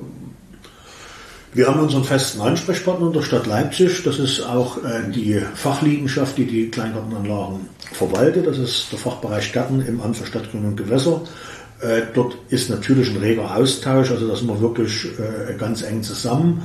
wir 1.54 1.68
haben 1.68 1.82
unseren 1.82 2.04
festen 2.04 2.42
Ansprechpartner 2.42 3.08
in 3.08 3.14
der 3.14 3.22
Stadt 3.22 3.46
Leipzig. 3.46 4.04
Das 4.04 4.18
ist 4.18 4.42
auch 4.42 4.78
äh, 4.78 5.12
die 5.14 5.40
Fachliegenschaft, 5.56 6.38
die 6.38 6.46
die 6.46 6.70
Kleingartenanlagen 6.70 7.68
verwaltet. 7.92 8.48
Das 8.48 8.58
ist 8.58 8.92
der 8.92 8.98
Fachbereich 8.98 9.54
Gärten 9.54 9.82
im 9.82 10.02
Amt 10.02 10.18
für 10.18 10.26
Stadtgrün 10.26 10.66
und 10.66 10.78
Gewässer. 10.78 11.22
Äh, 11.82 12.02
dort 12.14 12.36
ist 12.50 12.70
natürlich 12.70 13.10
ein 13.12 13.18
reger 13.18 13.56
Austausch, 13.56 14.10
also 14.10 14.28
da 14.28 14.36
sind 14.36 14.48
wir 14.48 14.62
wirklich 14.62 15.06
äh, 15.06 15.54
ganz 15.54 15.84
eng 15.84 16.02
zusammen. 16.02 16.64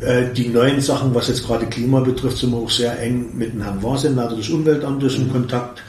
Äh, 0.00 0.32
die 0.32 0.48
neuen 0.48 0.80
Sachen, 0.80 1.12
was 1.14 1.28
jetzt 1.28 1.44
gerade 1.44 1.66
Klima 1.66 1.98
betrifft, 2.00 2.38
sind 2.38 2.52
wir 2.52 2.58
auch 2.58 2.70
sehr 2.70 3.00
eng 3.00 3.36
mit 3.36 3.52
dem 3.52 3.62
Herrn 3.62 3.82
Wasen, 3.82 4.14
Leiter 4.14 4.36
des 4.36 4.48
Umweltamtes 4.48 5.16
in 5.16 5.32
Kontakt. 5.32 5.82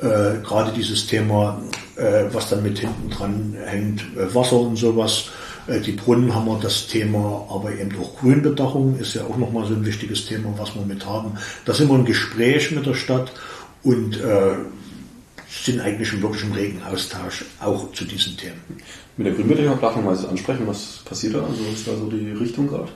Äh, 0.00 0.40
gerade 0.44 0.70
dieses 0.76 1.06
Thema, 1.08 1.60
äh, 1.96 2.24
was 2.32 2.48
dann 2.48 2.62
mit 2.62 2.78
hinten 2.78 3.10
dran 3.10 3.56
hängt, 3.64 4.04
Wasser 4.32 4.60
und 4.60 4.76
sowas 4.76 5.24
äh, 5.24 5.37
die 5.68 5.92
Brunnen 5.92 6.34
haben 6.34 6.46
wir 6.46 6.58
das 6.60 6.86
Thema, 6.86 7.46
aber 7.50 7.72
eben 7.72 7.90
auch 8.00 8.18
Grünbedachung 8.18 8.98
ist 8.98 9.14
ja 9.14 9.24
auch 9.24 9.36
nochmal 9.36 9.66
so 9.66 9.74
ein 9.74 9.84
wichtiges 9.84 10.26
Thema, 10.26 10.54
was 10.56 10.74
wir 10.74 10.82
mit 10.82 11.04
haben. 11.04 11.32
Da 11.64 11.74
sind 11.74 11.88
wir 11.88 11.96
im 11.96 12.04
Gespräch 12.04 12.70
mit 12.70 12.86
der 12.86 12.94
Stadt 12.94 13.32
und 13.82 14.18
äh, 14.18 14.56
sind 15.48 15.80
eigentlich 15.80 16.12
im 16.12 16.22
wirklichen 16.22 16.52
regen 16.52 16.82
Austausch 16.82 17.44
auch 17.60 17.92
zu 17.92 18.04
diesen 18.04 18.36
Themen. 18.36 18.60
Mit 19.16 19.26
der 19.26 19.34
Grünbedachung 19.34 20.04
mal 20.04 20.16
ansprechen, 20.16 20.66
was 20.66 21.00
passiert 21.04 21.34
da? 21.34 21.42
Also 21.42 21.62
ist 21.72 21.86
da 21.86 21.96
so 21.96 22.08
die 22.08 22.32
Richtung 22.32 22.66
gerade? 22.68 22.88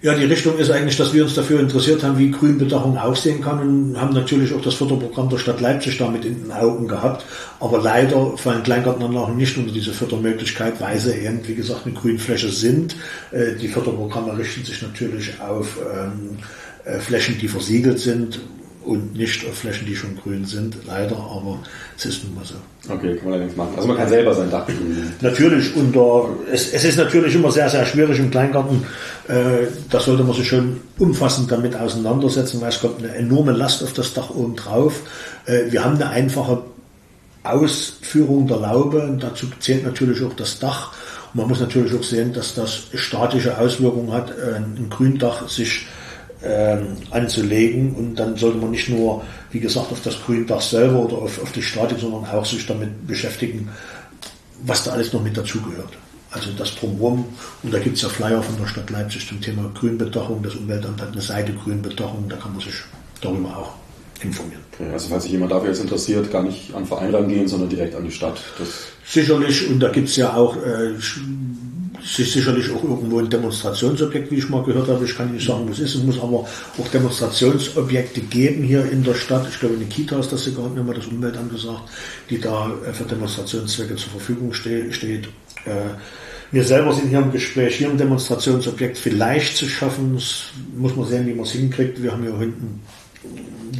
Ja, 0.00 0.14
die 0.14 0.26
Richtung 0.26 0.56
ist 0.58 0.70
eigentlich, 0.70 0.96
dass 0.96 1.12
wir 1.12 1.24
uns 1.24 1.34
dafür 1.34 1.58
interessiert 1.58 2.04
haben, 2.04 2.18
wie 2.18 2.30
Grünbedachung 2.30 2.96
aussehen 2.96 3.40
kann 3.40 3.58
und 3.58 4.00
haben 4.00 4.14
natürlich 4.14 4.54
auch 4.54 4.60
das 4.60 4.74
Förderprogramm 4.74 5.28
der 5.28 5.38
Stadt 5.38 5.60
Leipzig 5.60 5.98
damit 5.98 6.24
in 6.24 6.44
den 6.44 6.52
Augen 6.52 6.86
gehabt. 6.86 7.26
Aber 7.58 7.82
leider 7.82 8.36
fallen 8.36 8.62
Kleingartenanlagen 8.62 9.36
nicht 9.36 9.58
unter 9.58 9.72
diese 9.72 9.92
Fördermöglichkeit, 9.92 10.80
weil 10.80 11.00
sie 11.00 11.14
eben, 11.14 11.40
wie 11.48 11.56
gesagt, 11.56 11.84
eine 11.84 11.96
Grünfläche 11.96 12.48
sind. 12.48 12.94
Äh, 13.32 13.56
die 13.60 13.66
Förderprogramme 13.66 14.38
richten 14.38 14.64
sich 14.64 14.80
natürlich 14.82 15.32
auf 15.40 15.78
ähm, 15.92 16.38
äh, 16.84 17.00
Flächen, 17.00 17.36
die 17.40 17.48
versiegelt 17.48 17.98
sind, 17.98 18.38
und 18.88 19.14
nicht 19.14 19.46
auf 19.46 19.58
Flächen, 19.58 19.86
die 19.86 19.94
schon 19.94 20.16
grün 20.16 20.46
sind, 20.46 20.74
leider, 20.86 21.16
aber 21.16 21.58
es 21.96 22.06
ist 22.06 22.24
nun 22.24 22.36
mal 22.36 22.44
so. 22.44 22.54
Okay, 22.90 23.16
kann 23.16 23.28
man 23.28 23.40
nichts 23.40 23.54
machen. 23.54 23.74
Also 23.76 23.86
man 23.86 23.98
kann 23.98 24.08
selber 24.08 24.34
sein 24.34 24.50
Dach 24.50 24.64
grünen. 24.66 25.12
Natürlich, 25.20 25.76
unter, 25.76 26.30
es, 26.50 26.72
es 26.72 26.84
ist 26.84 26.96
natürlich 26.96 27.34
immer 27.34 27.52
sehr, 27.52 27.68
sehr 27.68 27.84
schwierig 27.84 28.18
im 28.18 28.30
Kleingarten, 28.30 28.84
äh, 29.28 29.66
da 29.90 30.00
sollte 30.00 30.24
man 30.24 30.34
sich 30.34 30.48
schon 30.48 30.80
umfassend 30.98 31.52
damit 31.52 31.76
auseinandersetzen, 31.76 32.62
weil 32.62 32.70
es 32.70 32.80
kommt 32.80 33.00
eine 33.00 33.14
enorme 33.14 33.52
Last 33.52 33.82
auf 33.82 33.92
das 33.92 34.14
Dach 34.14 34.30
oben 34.30 34.56
drauf. 34.56 35.02
Äh, 35.44 35.70
wir 35.70 35.84
haben 35.84 35.96
eine 35.96 36.08
einfache 36.08 36.62
Ausführung 37.42 38.46
der 38.46 38.56
Laube 38.56 39.02
und 39.02 39.22
dazu 39.22 39.48
zählt 39.60 39.84
natürlich 39.84 40.24
auch 40.24 40.34
das 40.34 40.58
Dach. 40.60 40.92
Und 41.34 41.40
man 41.40 41.48
muss 41.48 41.60
natürlich 41.60 41.92
auch 41.94 42.02
sehen, 42.02 42.32
dass 42.32 42.54
das 42.54 42.84
statische 42.94 43.58
Auswirkungen 43.58 44.12
hat. 44.12 44.30
Äh, 44.30 44.56
ein 44.56 44.86
Gründach 44.88 45.46
sich 45.46 45.86
anzulegen. 47.10 47.94
Und 47.94 48.14
dann 48.16 48.36
sollte 48.36 48.58
man 48.58 48.70
nicht 48.70 48.88
nur, 48.88 49.22
wie 49.50 49.60
gesagt, 49.60 49.90
auf 49.90 50.00
das 50.02 50.22
Gründach 50.22 50.60
selber 50.60 51.00
oder 51.00 51.18
auf, 51.18 51.42
auf 51.42 51.52
die 51.52 51.62
Statik, 51.62 51.98
sondern 51.98 52.24
auch 52.24 52.44
sich 52.44 52.66
damit 52.66 53.06
beschäftigen, 53.06 53.68
was 54.64 54.84
da 54.84 54.92
alles 54.92 55.12
noch 55.12 55.22
mit 55.22 55.36
dazugehört. 55.36 55.90
Also 56.30 56.50
das 56.56 56.74
Drumherum. 56.76 57.24
Und 57.62 57.72
da 57.72 57.78
gibt 57.78 57.96
es 57.96 58.02
ja 58.02 58.08
Flyer 58.08 58.42
von 58.42 58.56
der 58.58 58.66
Stadt 58.66 58.90
Leipzig 58.90 59.26
zum 59.26 59.40
Thema 59.40 59.70
Grünbedachung. 59.74 60.42
Das 60.42 60.54
Umweltamt 60.54 61.00
hat 61.00 61.12
eine 61.12 61.22
Seite 61.22 61.52
Grünbedachung, 61.54 62.28
da 62.28 62.36
kann 62.36 62.52
man 62.52 62.60
sich 62.60 62.74
darüber 63.20 63.56
auch 63.56 63.72
informieren. 64.22 64.60
Okay, 64.74 64.90
also 64.92 65.08
falls 65.08 65.22
sich 65.22 65.32
jemand 65.32 65.52
dafür 65.52 65.70
jetzt 65.70 65.80
interessiert, 65.80 66.30
gar 66.30 66.42
nicht 66.42 66.74
an 66.74 66.84
Verein 66.84 67.14
rangehen, 67.14 67.48
sondern 67.48 67.68
direkt 67.68 67.94
an 67.94 68.04
die 68.04 68.10
Stadt. 68.10 68.40
Das 68.58 68.88
Sicherlich, 69.04 69.66
und 69.70 69.80
da 69.80 69.88
gibt 69.88 70.08
es 70.08 70.16
ja 70.16 70.34
auch 70.34 70.56
äh, 70.56 70.92
ist 72.02 72.32
sicherlich 72.32 72.70
auch 72.70 72.82
irgendwo 72.82 73.18
ein 73.18 73.28
Demonstrationsobjekt, 73.28 74.30
wie 74.30 74.36
ich 74.36 74.48
mal 74.48 74.62
gehört 74.62 74.88
habe. 74.88 75.04
Ich 75.04 75.16
kann 75.16 75.32
nicht 75.32 75.46
sagen, 75.46 75.68
was 75.68 75.78
es 75.78 75.94
ist. 75.94 75.96
Es 75.96 76.02
muss 76.02 76.18
aber 76.18 76.46
auch 76.78 76.88
Demonstrationsobjekte 76.92 78.20
geben 78.20 78.62
hier 78.62 78.90
in 78.90 79.02
der 79.02 79.14
Stadt. 79.14 79.46
Ich 79.48 79.58
glaube, 79.58 79.76
eine 79.76 79.84
Kita 79.84 80.18
ist 80.18 80.32
das 80.32 80.44
sogar, 80.44 80.68
mir 80.68 80.82
mal 80.82 80.94
das 80.94 81.06
Umweltamt 81.06 81.50
gesagt, 81.50 81.82
die 82.30 82.40
da 82.40 82.70
äh, 82.86 82.92
für 82.92 83.04
Demonstrationszwecke 83.04 83.96
zur 83.96 84.10
Verfügung 84.10 84.52
ste 84.52 84.92
steht. 84.92 85.26
Äh, 85.64 85.94
wir 86.50 86.64
selber 86.64 86.92
sind 86.94 87.08
hier 87.08 87.18
im 87.18 87.32
Gespräch, 87.32 87.76
hier 87.76 87.90
ein 87.90 87.98
Demonstrationsobjekt 87.98 88.96
vielleicht 88.96 89.56
zu 89.56 89.66
schaffen. 89.66 90.14
Das 90.14 90.44
muss 90.76 90.96
man 90.96 91.06
sehen, 91.06 91.26
wie 91.26 91.34
man 91.34 91.44
es 91.44 91.52
hinkriegt. 91.52 92.02
Wir 92.02 92.12
haben 92.12 92.22
hier 92.22 92.38
hinten 92.38 92.80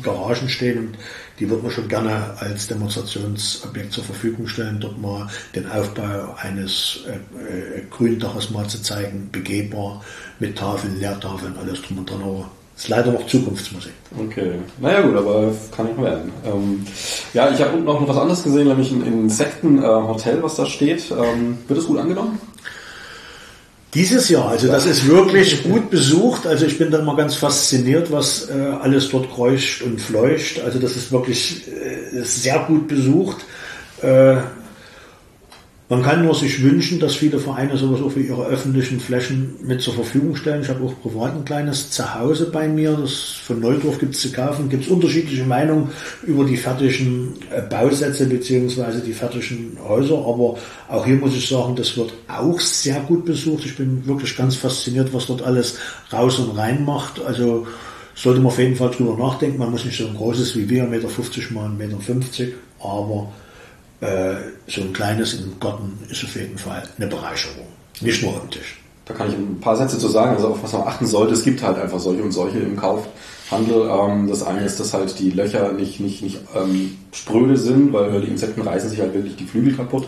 Garagen 0.03 0.49
stehen 0.49 0.79
und 0.79 0.99
die 1.39 1.49
wird 1.49 1.63
man 1.63 1.71
schon 1.71 1.89
gerne 1.89 2.35
als 2.39 2.67
Demonstrationsobjekt 2.67 3.93
zur 3.93 4.05
Verfügung 4.05 4.47
stellen, 4.49 4.79
dort 4.81 5.01
mal 5.01 5.29
den 5.55 5.71
Aufbau 5.71 6.35
eines 6.41 7.01
äh, 7.07 7.79
äh, 7.79 7.83
Gründaches 7.91 8.51
mal 8.51 8.67
zu 8.67 8.83
zeigen, 8.83 9.29
begehbar, 9.31 10.03
mit 10.39 10.59
Tafeln, 10.59 10.99
Leertafeln, 10.99 11.57
alles 11.59 11.83
drum 11.83 11.99
und 11.99 12.11
dran. 12.11 12.23
Aber 12.23 12.51
ist 12.77 12.89
leider 12.89 13.11
noch 13.11 13.27
Zukunftsmusik. 13.27 13.93
Okay. 14.17 14.53
Naja 14.81 15.01
gut, 15.01 15.17
aber 15.17 15.53
kann 15.75 15.87
nicht 15.87 16.01
werden. 16.01 16.31
Ähm, 16.45 16.87
ja, 17.35 17.51
ich 17.51 17.61
habe 17.61 17.73
unten 17.73 17.87
noch 17.87 18.07
was 18.07 18.17
anderes 18.17 18.45
gesehen, 18.45 18.69
nämlich 18.69 18.93
ein 18.93 19.05
Insektenhotel, 19.05 20.39
äh, 20.39 20.43
was 20.43 20.55
da 20.55 20.65
steht. 20.65 21.11
Ähm, 21.11 21.59
wird 21.67 21.81
es 21.81 21.87
gut 21.87 21.99
angenommen? 21.99 22.39
Dieses 23.95 24.29
Jahr, 24.29 24.51
also 24.51 24.67
das 24.69 24.85
ist 24.85 25.09
wirklich 25.09 25.63
gut 25.63 25.89
besucht. 25.89 26.47
Also 26.47 26.67
ich 26.67 26.77
bin 26.77 26.91
da 26.91 26.99
immer 26.99 27.17
ganz 27.17 27.37
fasziniert, 27.37 28.13
was 28.13 28.51
äh, 28.51 28.53
alles 28.83 29.09
dort 29.09 29.31
kreucht 29.33 29.81
und 29.81 29.99
fleucht. 29.99 30.61
Also 30.61 30.79
das 30.79 30.95
ist 30.95 31.11
wirklich 31.11 31.67
äh, 31.69 32.23
sehr 32.23 32.59
gut 32.67 32.87
besucht. 32.87 33.47
Äh, 34.03 34.37
man 35.91 36.03
kann 36.03 36.23
nur 36.23 36.35
sich 36.35 36.63
wünschen, 36.63 37.01
dass 37.01 37.15
viele 37.15 37.39
Vereine 37.39 37.79
sowas 37.79 38.03
auch 38.03 38.11
für 38.11 38.21
ihre 38.21 38.45
öffentlichen 38.45 39.01
Flächen 39.01 39.55
mit 39.63 39.81
zur 39.81 39.95
Verfügung 39.95 40.37
stellen. 40.37 40.61
Ich 40.61 40.69
habe 40.69 40.85
auch 40.85 41.01
privat 41.01 41.35
ein 41.35 41.47
kleines 41.47 41.91
Zuhause 41.91 42.51
bei 42.51 42.69
mir. 42.69 42.93
Das 42.93 43.15
von 43.15 43.59
Neudorf 43.61 43.99
gibt 43.99 44.15
es 44.15 44.21
zu 44.21 44.31
kaufen. 44.31 44.69
Gibt 44.69 44.85
es 44.85 44.91
unterschiedliche 44.91 45.45
Meinungen 45.45 45.89
über 46.25 46.45
die 46.45 46.59
fertigen 46.59 47.33
äh, 47.51 47.63
Bausätze 47.63 48.27
beziehungsweise 48.27 49.01
die 49.01 49.15
fertigen 49.15 49.79
Häuser. 49.83 50.19
Aber 50.19 50.59
auch 50.89 51.07
hier 51.07 51.17
muss 51.17 51.35
ich 51.35 51.49
sagen, 51.49 51.75
das 51.75 51.97
wird 51.97 52.13
auch 52.29 52.61
sehr 52.61 53.01
gut 53.01 53.25
besucht. 53.25 53.65
Ich 53.65 53.77
bin 53.77 54.07
wirklich 54.07 54.37
ganz 54.37 54.57
fasziniert, 54.57 55.15
was 55.15 55.27
dort 55.27 55.41
alles 55.41 55.79
raus 56.13 56.39
und 56.39 56.59
rein 56.59 56.85
macht. 56.85 57.19
Also 57.25 57.67
sollte 58.15 58.41
man 58.41 58.49
auf 58.49 58.59
jeden 58.59 58.77
Fall 58.77 58.91
drüber 58.91 59.17
nachdenken. 59.17 59.57
Man 59.57 59.71
muss 59.71 59.87
nicht 59.87 59.97
so 59.97 60.07
ein 60.07 60.17
großes 60.17 60.55
wie 60.55 60.69
wir, 60.69 60.85
1,50 60.85 60.89
Meter 60.91 61.55
mal 61.55 61.71
1,50 61.71 62.15
Meter, 62.15 62.57
aber 62.79 63.33
äh, 64.01 64.37
so 64.67 64.83
ein 64.83 64.93
kleines 64.93 65.35
im 65.35 65.59
Garten 65.59 65.99
ist 66.09 66.25
auf 66.25 66.35
jeden 66.37 66.59
Fall 66.59 66.83
eine 66.97 67.07
Bereicherung. 67.07 67.67
Nicht 68.01 68.23
nur 68.23 68.37
optisch. 68.37 68.79
Da 69.09 69.15
kann 69.15 69.29
ich 69.29 69.35
ein 69.35 69.59
paar 69.61 69.77
Sätze 69.77 69.99
zu 69.99 70.09
sagen. 70.09 70.37
Also 70.37 70.49
auf 70.49 70.63
was 70.63 70.73
man 70.73 70.83
achten 70.83 71.07
sollte, 71.07 71.33
es 71.33 71.43
gibt 71.43 71.63
halt 71.63 71.79
einfach 71.79 71.99
solche 71.99 72.23
und 72.23 72.31
solche 72.31 72.59
im 72.59 72.77
Kaufhandel. 72.77 73.89
Ähm, 73.91 74.29
das 74.29 74.43
eine 74.43 74.61
ist, 74.61 74.79
dass 74.79 74.93
halt 74.93 75.19
die 75.19 75.31
Löcher 75.31 75.73
nicht, 75.73 75.99
nicht, 75.99 76.23
nicht 76.23 76.39
ähm, 76.55 76.99
spröde 77.13 77.57
sind, 77.57 77.93
weil 77.95 78.21
die 78.21 78.29
Insekten 78.29 78.61
reißen 78.61 78.91
sich 78.91 79.01
halt 79.01 79.15
wirklich 79.15 79.37
die 79.37 79.47
Flügel 79.47 79.75
kaputt. 79.75 80.07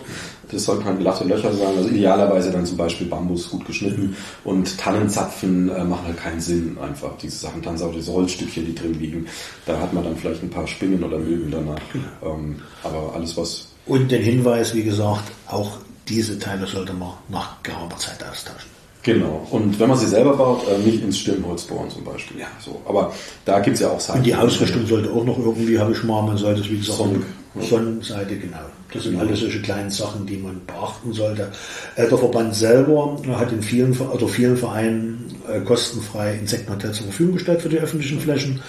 Das 0.52 0.64
sollten 0.64 0.84
halt 0.84 0.98
glatte 0.98 1.24
Löcher 1.24 1.50
sein. 1.52 1.78
Also 1.78 1.88
idealerweise 1.88 2.50
dann 2.50 2.66
zum 2.66 2.76
Beispiel 2.76 3.06
Bambus 3.06 3.48
gut 3.48 3.64
geschnitten 3.64 4.14
und 4.44 4.76
Tannenzapfen 4.76 5.70
äh, 5.70 5.82
machen 5.82 6.06
halt 6.06 6.18
keinen 6.18 6.40
Sinn 6.40 6.76
einfach. 6.78 7.16
Diese 7.22 7.38
Sachen, 7.38 7.62
dann 7.62 7.80
auch 7.80 7.92
diese 7.92 8.12
Holzstückchen, 8.12 8.66
die 8.66 8.74
drin 8.74 9.00
liegen. 9.00 9.26
Da 9.64 9.80
hat 9.80 9.94
man 9.94 10.04
dann 10.04 10.16
vielleicht 10.16 10.42
ein 10.42 10.50
paar 10.50 10.66
Spinnen 10.66 11.02
oder 11.02 11.18
Milben 11.18 11.50
danach. 11.50 11.80
Ähm, 12.22 12.56
aber 12.82 13.14
alles, 13.14 13.34
was 13.38 13.68
und 13.90 14.10
den 14.12 14.22
Hinweis, 14.22 14.72
wie 14.72 14.84
gesagt, 14.84 15.32
auch 15.48 15.78
diese 16.08 16.38
Teile 16.38 16.64
sollte 16.66 16.92
man 16.92 17.10
nach 17.28 17.60
geraumer 17.64 17.96
Zeit 17.96 18.22
austauschen. 18.22 18.70
Genau. 19.02 19.46
Und 19.50 19.80
wenn 19.80 19.88
man 19.88 19.98
sie 19.98 20.06
selber 20.06 20.36
baut, 20.36 20.62
äh, 20.68 20.78
nicht 20.78 21.02
ins 21.02 21.18
Stirnholz 21.18 21.64
bohren 21.64 21.90
zum 21.90 22.04
Beispiel. 22.04 22.38
Ja, 22.38 22.46
so. 22.64 22.80
Aber 22.86 23.12
da 23.44 23.58
gibt 23.58 23.74
es 23.74 23.80
ja 23.80 23.88
auch 23.88 23.98
Seiten. 23.98 24.18
Und 24.18 24.26
die 24.26 24.34
Ausrichtung 24.34 24.86
sollte 24.86 25.10
auch 25.10 25.24
noch 25.24 25.38
irgendwie, 25.38 25.78
habe 25.78 25.92
ich 25.92 26.04
mal, 26.04 26.22
man 26.22 26.36
sollte 26.36 26.60
es 26.60 26.70
wie 26.70 26.78
gesagt 26.78 26.98
Sonn 26.98 27.24
Sonnenseite, 27.58 28.36
genau. 28.36 28.58
Das 28.92 29.02
sind 29.02 29.12
genau. 29.12 29.24
alles 29.24 29.40
solche 29.40 29.60
kleinen 29.60 29.90
Sachen, 29.90 30.24
die 30.24 30.36
man 30.36 30.60
beachten 30.66 31.12
sollte. 31.12 31.50
Äh, 31.96 32.06
der 32.06 32.18
Verband 32.18 32.54
selber 32.54 33.16
hat 33.32 33.50
in 33.50 33.62
vielen, 33.62 33.96
also 34.12 34.28
vielen 34.28 34.56
Vereinen 34.56 35.34
äh, 35.48 35.60
kostenfrei 35.60 36.34
Insektenhotel 36.34 36.92
zur 36.92 37.06
Verfügung 37.06 37.34
gestellt 37.34 37.62
für 37.62 37.68
die 37.68 37.78
öffentlichen 37.78 38.20
Flächen. 38.20 38.60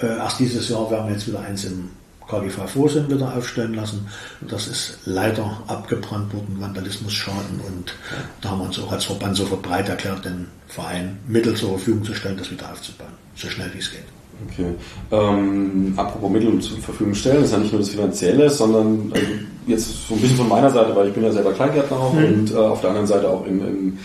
erst 0.00 0.40
dieses 0.40 0.68
Jahr 0.68 0.90
werden 0.90 1.06
wir 1.06 1.14
jetzt 1.14 1.28
wieder 1.28 1.40
eins 1.40 1.64
im 1.64 1.90
KGV 2.28 2.66
Vorsinn 2.66 3.10
wieder 3.10 3.36
aufstellen 3.36 3.74
lassen. 3.74 4.08
Das 4.40 4.66
ist 4.66 4.98
leider 5.04 5.62
abgebrannt 5.66 6.32
worden, 6.32 6.56
Vandalismusschaden 6.58 7.60
und 7.66 7.94
da 8.40 8.50
haben 8.50 8.60
wir 8.60 8.66
uns 8.66 8.78
auch 8.78 8.92
als 8.92 9.04
Verband 9.04 9.36
so 9.36 9.44
breit 9.62 9.88
erklärt, 9.88 10.24
den 10.24 10.46
Verein 10.68 11.18
Mittel 11.26 11.54
zur 11.54 11.70
Verfügung 11.70 12.04
zu 12.04 12.14
stellen, 12.14 12.36
das 12.36 12.50
wieder 12.50 12.70
aufzubauen, 12.70 13.12
so 13.36 13.48
schnell 13.48 13.70
wie 13.74 13.78
es 13.78 13.90
geht. 13.90 14.04
Okay. 14.50 14.74
Ähm, 15.12 15.94
apropos 15.96 16.30
Mittel 16.30 16.58
zur 16.58 16.78
Verfügung 16.78 17.14
stellen, 17.14 17.44
ist 17.44 17.52
ja 17.52 17.58
nicht 17.58 17.72
nur 17.72 17.80
das 17.80 17.90
Finanzielle, 17.90 18.50
sondern 18.50 19.12
also 19.14 19.26
jetzt 19.66 20.08
so 20.08 20.14
ein 20.14 20.20
bisschen 20.20 20.36
von 20.36 20.48
meiner 20.48 20.70
Seite, 20.70 20.94
weil 20.94 21.08
ich 21.08 21.14
bin 21.14 21.22
ja 21.22 21.30
selber 21.30 21.52
Kleingärtner 21.52 21.96
auch 21.96 22.12
mhm. 22.12 22.24
und 22.24 22.52
äh, 22.52 22.56
auf 22.56 22.80
der 22.80 22.90
anderen 22.90 23.06
Seite 23.06 23.28
auch 23.28 23.46
im, 23.46 23.60
im 23.60 23.98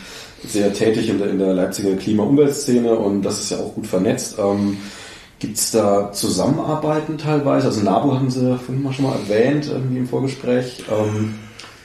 sehr 0.48 0.74
tätig 0.74 1.10
in 1.10 1.20
der, 1.20 1.30
in 1.30 1.40
der 1.40 1.54
Leipziger 1.54 1.96
Klima-Umweltszene 1.96 2.94
und 2.94 3.24
das 3.24 3.40
ist 3.40 3.52
ja 3.52 3.58
auch 3.58 3.74
gut 3.74 3.88
vernetzt. 3.88 4.38
Ähm, 4.40 4.78
Gibt 5.40 5.58
es 5.58 5.72
da 5.72 6.12
Zusammenarbeiten 6.12 7.18
teilweise? 7.18 7.68
Also 7.68 7.82
NABU 7.82 8.14
haben 8.14 8.30
Sie 8.30 8.58
vorhin 8.58 8.84
mal 8.84 8.92
schon 8.92 9.06
mal 9.06 9.16
erwähnt, 9.18 9.68
irgendwie 9.68 10.00
im 10.00 10.08
Vorgespräch. 10.08 10.84
Ähm 10.92 11.36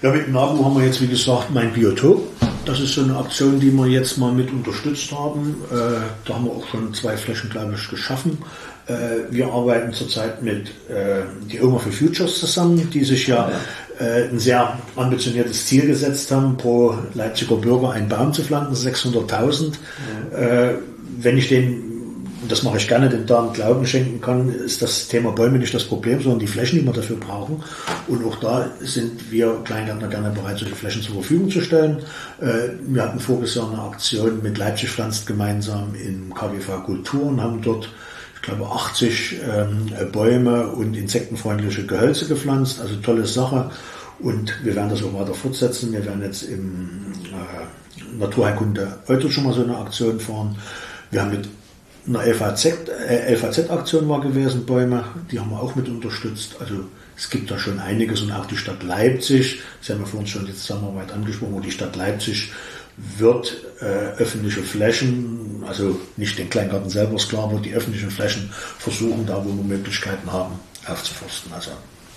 ja, 0.02 0.10
mit 0.10 0.28
NABU 0.28 0.64
haben 0.64 0.76
wir 0.76 0.84
jetzt, 0.84 1.00
wie 1.00 1.06
gesagt, 1.06 1.50
mein 1.54 1.72
Biotop. 1.72 2.28
Das 2.66 2.80
ist 2.80 2.94
so 2.94 3.02
eine 3.02 3.16
Aktion, 3.16 3.60
die 3.60 3.70
wir 3.70 3.86
jetzt 3.86 4.18
mal 4.18 4.32
mit 4.32 4.50
unterstützt 4.52 5.12
haben. 5.12 5.56
Äh, 5.70 6.00
da 6.26 6.34
haben 6.34 6.46
wir 6.46 6.52
auch 6.52 6.66
schon 6.66 6.92
zwei 6.94 7.16
Flächen, 7.16 7.48
glaube 7.48 7.74
ich, 7.76 7.88
geschaffen. 7.88 8.38
Äh, 8.86 9.30
wir 9.30 9.46
arbeiten 9.52 9.92
zurzeit 9.92 10.42
mit 10.42 10.68
äh, 10.88 11.22
die 11.50 11.60
Oma 11.62 11.78
for 11.78 11.92
Futures 11.92 12.40
zusammen, 12.40 12.90
die 12.90 13.04
sich 13.04 13.28
ja, 13.28 13.50
ja. 14.00 14.04
Äh, 14.04 14.28
ein 14.30 14.38
sehr 14.38 14.78
ambitioniertes 14.96 15.66
Ziel 15.66 15.86
gesetzt 15.86 16.30
haben, 16.32 16.56
pro 16.56 16.98
Leipziger 17.14 17.56
Bürger 17.56 17.92
einen 17.92 18.08
Baum 18.08 18.32
zu 18.32 18.42
pflanzen, 18.42 18.74
600.000. 18.74 19.74
Ja. 20.32 20.38
Äh, 20.38 20.74
wenn 21.18 21.38
ich 21.38 21.48
den 21.48 21.93
und 22.44 22.52
das 22.52 22.62
mache 22.62 22.76
ich 22.76 22.86
gerne, 22.86 23.08
den 23.08 23.24
Damen 23.24 23.54
Glauben 23.54 23.86
schenken 23.86 24.20
kann, 24.20 24.54
ist 24.54 24.82
das 24.82 25.08
Thema 25.08 25.32
Bäume 25.32 25.58
nicht 25.58 25.72
das 25.72 25.84
Problem, 25.84 26.20
sondern 26.20 26.40
die 26.40 26.46
Flächen, 26.46 26.78
die 26.78 26.84
wir 26.84 26.92
dafür 26.92 27.16
brauchen. 27.16 27.62
Und 28.06 28.22
auch 28.22 28.38
da 28.38 28.70
sind 28.80 29.32
wir 29.32 29.62
Kleingärtner 29.64 30.08
gerne 30.08 30.28
bereit, 30.28 30.58
solche 30.58 30.74
Flächen 30.74 31.00
zur 31.00 31.14
Verfügung 31.14 31.48
zu 31.48 31.62
stellen. 31.62 32.02
Äh, 32.42 32.72
wir 32.86 33.02
hatten 33.02 33.18
voriges 33.18 33.54
Jahr 33.54 33.72
eine 33.72 33.80
Aktion 33.80 34.42
mit 34.42 34.58
Leipzig 34.58 34.90
pflanzt 34.90 35.26
gemeinsam 35.26 35.94
im 35.94 36.34
KWV 36.34 36.84
Kultur 36.84 37.22
und 37.22 37.40
haben 37.40 37.62
dort 37.62 37.88
ich 38.34 38.42
glaube 38.42 38.66
80 38.66 39.36
ähm, 39.50 39.90
Bäume 40.12 40.66
und 40.66 40.94
insektenfreundliche 40.98 41.86
Gehölze 41.86 42.28
gepflanzt. 42.28 42.78
Also 42.78 42.96
tolle 42.96 43.24
Sache. 43.24 43.70
Und 44.18 44.54
wir 44.62 44.76
werden 44.76 44.90
das 44.90 45.02
auch 45.02 45.18
weiter 45.18 45.32
fortsetzen. 45.32 45.94
Wir 45.94 46.04
werden 46.04 46.22
jetzt 46.22 46.42
im 46.42 46.90
äh, 47.24 48.18
Naturheilkunde 48.18 48.98
heute 49.08 49.30
schon 49.30 49.44
mal 49.44 49.54
so 49.54 49.64
eine 49.64 49.78
Aktion 49.78 50.20
fahren. 50.20 50.56
Wir 51.10 51.22
haben 51.22 51.30
mit 51.30 51.48
eine 52.06 52.18
LVZ-Aktion 52.24 54.04
äh, 54.04 54.08
war 54.08 54.20
gewesen, 54.20 54.66
Bäume, 54.66 55.04
die 55.30 55.40
haben 55.40 55.50
wir 55.50 55.60
auch 55.60 55.74
mit 55.74 55.88
unterstützt. 55.88 56.56
Also 56.60 56.74
es 57.16 57.30
gibt 57.30 57.50
da 57.50 57.58
schon 57.58 57.78
einiges 57.78 58.20
und 58.20 58.32
auch 58.32 58.46
die 58.46 58.56
Stadt 58.56 58.82
Leipzig, 58.82 59.60
Sie 59.80 59.92
haben 59.92 60.00
ja 60.00 60.06
vorhin 60.06 60.26
schon 60.26 60.46
die 60.46 60.54
Zusammenarbeit 60.54 61.12
angesprochen, 61.12 61.54
und 61.54 61.64
die 61.64 61.70
Stadt 61.70 61.96
Leipzig 61.96 62.52
wird 63.18 63.56
äh, 63.80 63.84
öffentliche 63.84 64.62
Flächen, 64.62 65.64
also 65.66 65.98
nicht 66.16 66.38
den 66.38 66.50
Kleingarten 66.50 66.90
selber 66.90 67.16
ist 67.16 67.28
klar, 67.28 67.44
aber 67.44 67.58
die 67.58 67.74
öffentlichen 67.74 68.10
Flächen 68.10 68.50
versuchen, 68.78 69.26
da 69.26 69.44
wo 69.44 69.48
wir 69.48 69.64
Möglichkeiten 69.64 70.30
haben, 70.30 70.58
aufzuforsten, 70.86 71.52
also 71.52 71.70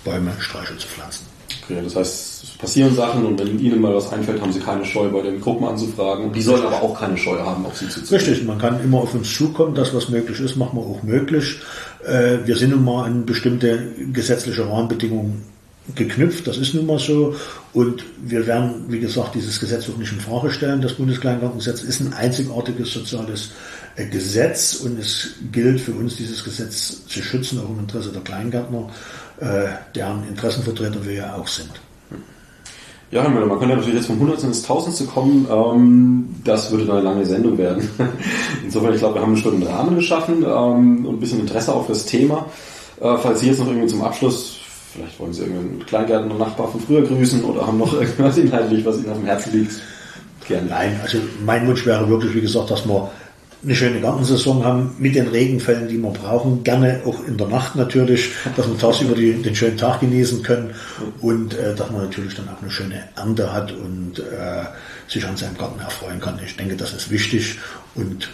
Bäume, 0.04 0.32
Sträucher 0.38 0.78
zu 0.78 0.86
pflanzen. 0.86 1.37
Okay, 1.68 1.80
das 1.84 1.96
heißt, 1.96 2.44
es 2.44 2.50
passieren 2.52 2.94
Sachen 2.94 3.26
und 3.26 3.38
wenn 3.38 3.58
Ihnen 3.58 3.80
mal 3.82 3.94
was 3.94 4.10
einfällt, 4.10 4.40
haben 4.40 4.52
Sie 4.52 4.60
keine 4.60 4.86
Scheu, 4.86 5.10
bei 5.10 5.20
den 5.20 5.38
Gruppen 5.38 5.66
anzufragen. 5.66 6.32
Die 6.32 6.40
sollen 6.40 6.62
aber 6.62 6.80
auch 6.80 6.98
keine 6.98 7.16
Scheu 7.18 7.38
haben, 7.38 7.66
auf 7.66 7.76
Sie 7.76 7.88
zuzukommen. 7.88 8.24
Richtig, 8.24 8.46
man 8.46 8.58
kann 8.58 8.82
immer 8.82 8.98
auf 8.98 9.12
uns 9.12 9.34
zukommen. 9.34 9.74
Das, 9.74 9.92
was 9.92 10.08
möglich 10.08 10.40
ist, 10.40 10.56
machen 10.56 10.78
wir 10.78 10.86
auch 10.86 11.02
möglich. 11.02 11.60
Äh, 12.06 12.38
wir 12.46 12.56
sind 12.56 12.70
nun 12.70 12.84
mal 12.84 13.04
an 13.04 13.26
bestimmte 13.26 13.92
gesetzliche 14.14 14.66
Rahmenbedingungen 14.66 15.42
geknüpft, 15.94 16.46
das 16.46 16.58
ist 16.58 16.74
nun 16.74 16.86
mal 16.86 16.98
so. 16.98 17.34
Und 17.72 18.02
wir 18.22 18.46
werden, 18.46 18.86
wie 18.88 19.00
gesagt, 19.00 19.34
dieses 19.34 19.60
Gesetz 19.60 19.88
auch 19.90 19.96
nicht 19.98 20.12
in 20.12 20.20
Frage 20.20 20.50
stellen. 20.50 20.80
Das 20.80 20.94
Bundeskleingartengesetz 20.94 21.82
ist 21.82 22.00
ein 22.00 22.14
einzigartiges 22.14 22.92
soziales 22.92 23.50
äh, 23.96 24.06
Gesetz 24.06 24.76
und 24.76 24.98
es 24.98 25.34
gilt 25.52 25.80
für 25.80 25.92
uns, 25.92 26.16
dieses 26.16 26.42
Gesetz 26.44 27.06
zu 27.06 27.22
schützen, 27.22 27.60
auch 27.60 27.70
im 27.70 27.80
Interesse 27.80 28.10
der 28.10 28.22
Kleingärtner. 28.22 28.88
Äh, 29.40 29.68
deren 29.94 30.26
Interessenvertreter 30.28 31.04
wir 31.04 31.12
ja 31.12 31.36
auch 31.36 31.46
sind. 31.46 31.70
Ja, 33.10 33.22
Herr 33.22 33.30
Müller, 33.30 33.46
man 33.46 33.58
könnte 33.58 33.74
natürlich 33.74 33.94
jetzt 33.94 34.08
vom 34.08 34.18
Hundertsten 34.18 34.50
ins 34.50 34.62
Tausendste 34.62 35.04
kommen. 35.04 35.46
Ähm, 35.50 36.34
das 36.44 36.70
würde 36.70 36.92
eine 36.92 37.00
lange 37.00 37.24
Sendung 37.24 37.56
werden. 37.56 37.88
Insofern, 38.64 38.92
ich 38.92 38.98
glaube, 38.98 39.14
wir 39.14 39.22
haben 39.22 39.32
einen 39.32 39.42
schönen 39.42 39.62
Rahmen 39.62 39.96
geschaffen 39.96 40.44
ähm, 40.44 41.06
und 41.06 41.16
ein 41.16 41.20
bisschen 41.20 41.40
Interesse 41.40 41.72
auf 41.72 41.86
das 41.86 42.04
Thema. 42.04 42.46
Äh, 43.00 43.16
falls 43.16 43.40
Sie 43.40 43.46
jetzt 43.46 43.60
noch 43.60 43.68
irgendwie 43.68 43.86
zum 43.86 44.02
Abschluss, 44.02 44.58
vielleicht 44.92 45.18
wollen 45.18 45.32
Sie 45.32 45.42
irgendeinen 45.42 45.86
Kleingärtner 45.86 46.34
Nachbar 46.34 46.68
von 46.68 46.80
früher 46.80 47.02
grüßen 47.02 47.42
oder 47.44 47.66
haben 47.66 47.78
noch 47.78 47.92
irgendwas 47.98 48.36
inhaltlich, 48.36 48.84
was 48.84 48.98
Ihnen 48.98 49.10
auf 49.10 49.18
dem 49.18 49.26
Herzen 49.26 49.52
liegt. 49.52 49.72
Gerne. 50.46 50.68
Nein, 50.68 51.00
also 51.02 51.18
mein 51.46 51.66
Wunsch 51.66 51.86
wäre 51.86 52.08
wirklich, 52.10 52.34
wie 52.34 52.40
gesagt, 52.42 52.70
dass 52.70 52.86
wir 52.86 53.10
eine 53.62 53.74
schöne 53.74 54.00
Gartensaison 54.00 54.64
haben 54.64 54.94
mit 54.98 55.14
den 55.14 55.28
Regenfällen, 55.28 55.88
die 55.88 55.98
wir 55.98 56.10
brauchen. 56.10 56.62
Gerne 56.62 57.00
auch 57.04 57.24
in 57.26 57.36
der 57.36 57.48
Nacht 57.48 57.74
natürlich, 57.74 58.30
dass 58.56 58.68
wir 58.68 58.78
tagsüber 58.78 59.14
die, 59.14 59.32
den 59.42 59.54
schönen 59.54 59.76
Tag 59.76 60.00
genießen 60.00 60.42
können 60.42 60.74
und 61.20 61.54
äh, 61.54 61.74
dass 61.74 61.90
man 61.90 62.02
natürlich 62.02 62.34
dann 62.34 62.48
auch 62.48 62.62
eine 62.62 62.70
schöne 62.70 63.02
Ernte 63.16 63.52
hat 63.52 63.72
und 63.72 64.20
äh, 64.20 64.64
sich 65.08 65.26
an 65.26 65.36
seinem 65.36 65.58
Garten 65.58 65.80
erfreuen 65.80 66.20
kann. 66.20 66.38
Ich 66.44 66.56
denke, 66.56 66.76
das 66.76 66.92
ist 66.92 67.10
wichtig 67.10 67.58
und 67.94 68.30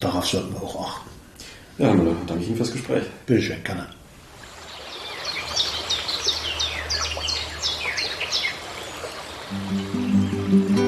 darauf 0.00 0.26
sollten 0.26 0.52
wir 0.52 0.62
auch 0.62 0.88
achten. 0.88 1.10
Ja, 1.78 1.88
Herr 1.88 1.94
Müller, 1.94 2.16
danke 2.26 2.44
Ihnen 2.44 2.56
fürs 2.56 2.72
Gespräch. 2.72 3.04
Bitte 3.26 3.42
schön, 3.42 3.62
gerne. 3.62 3.86
Mhm. 10.48 10.85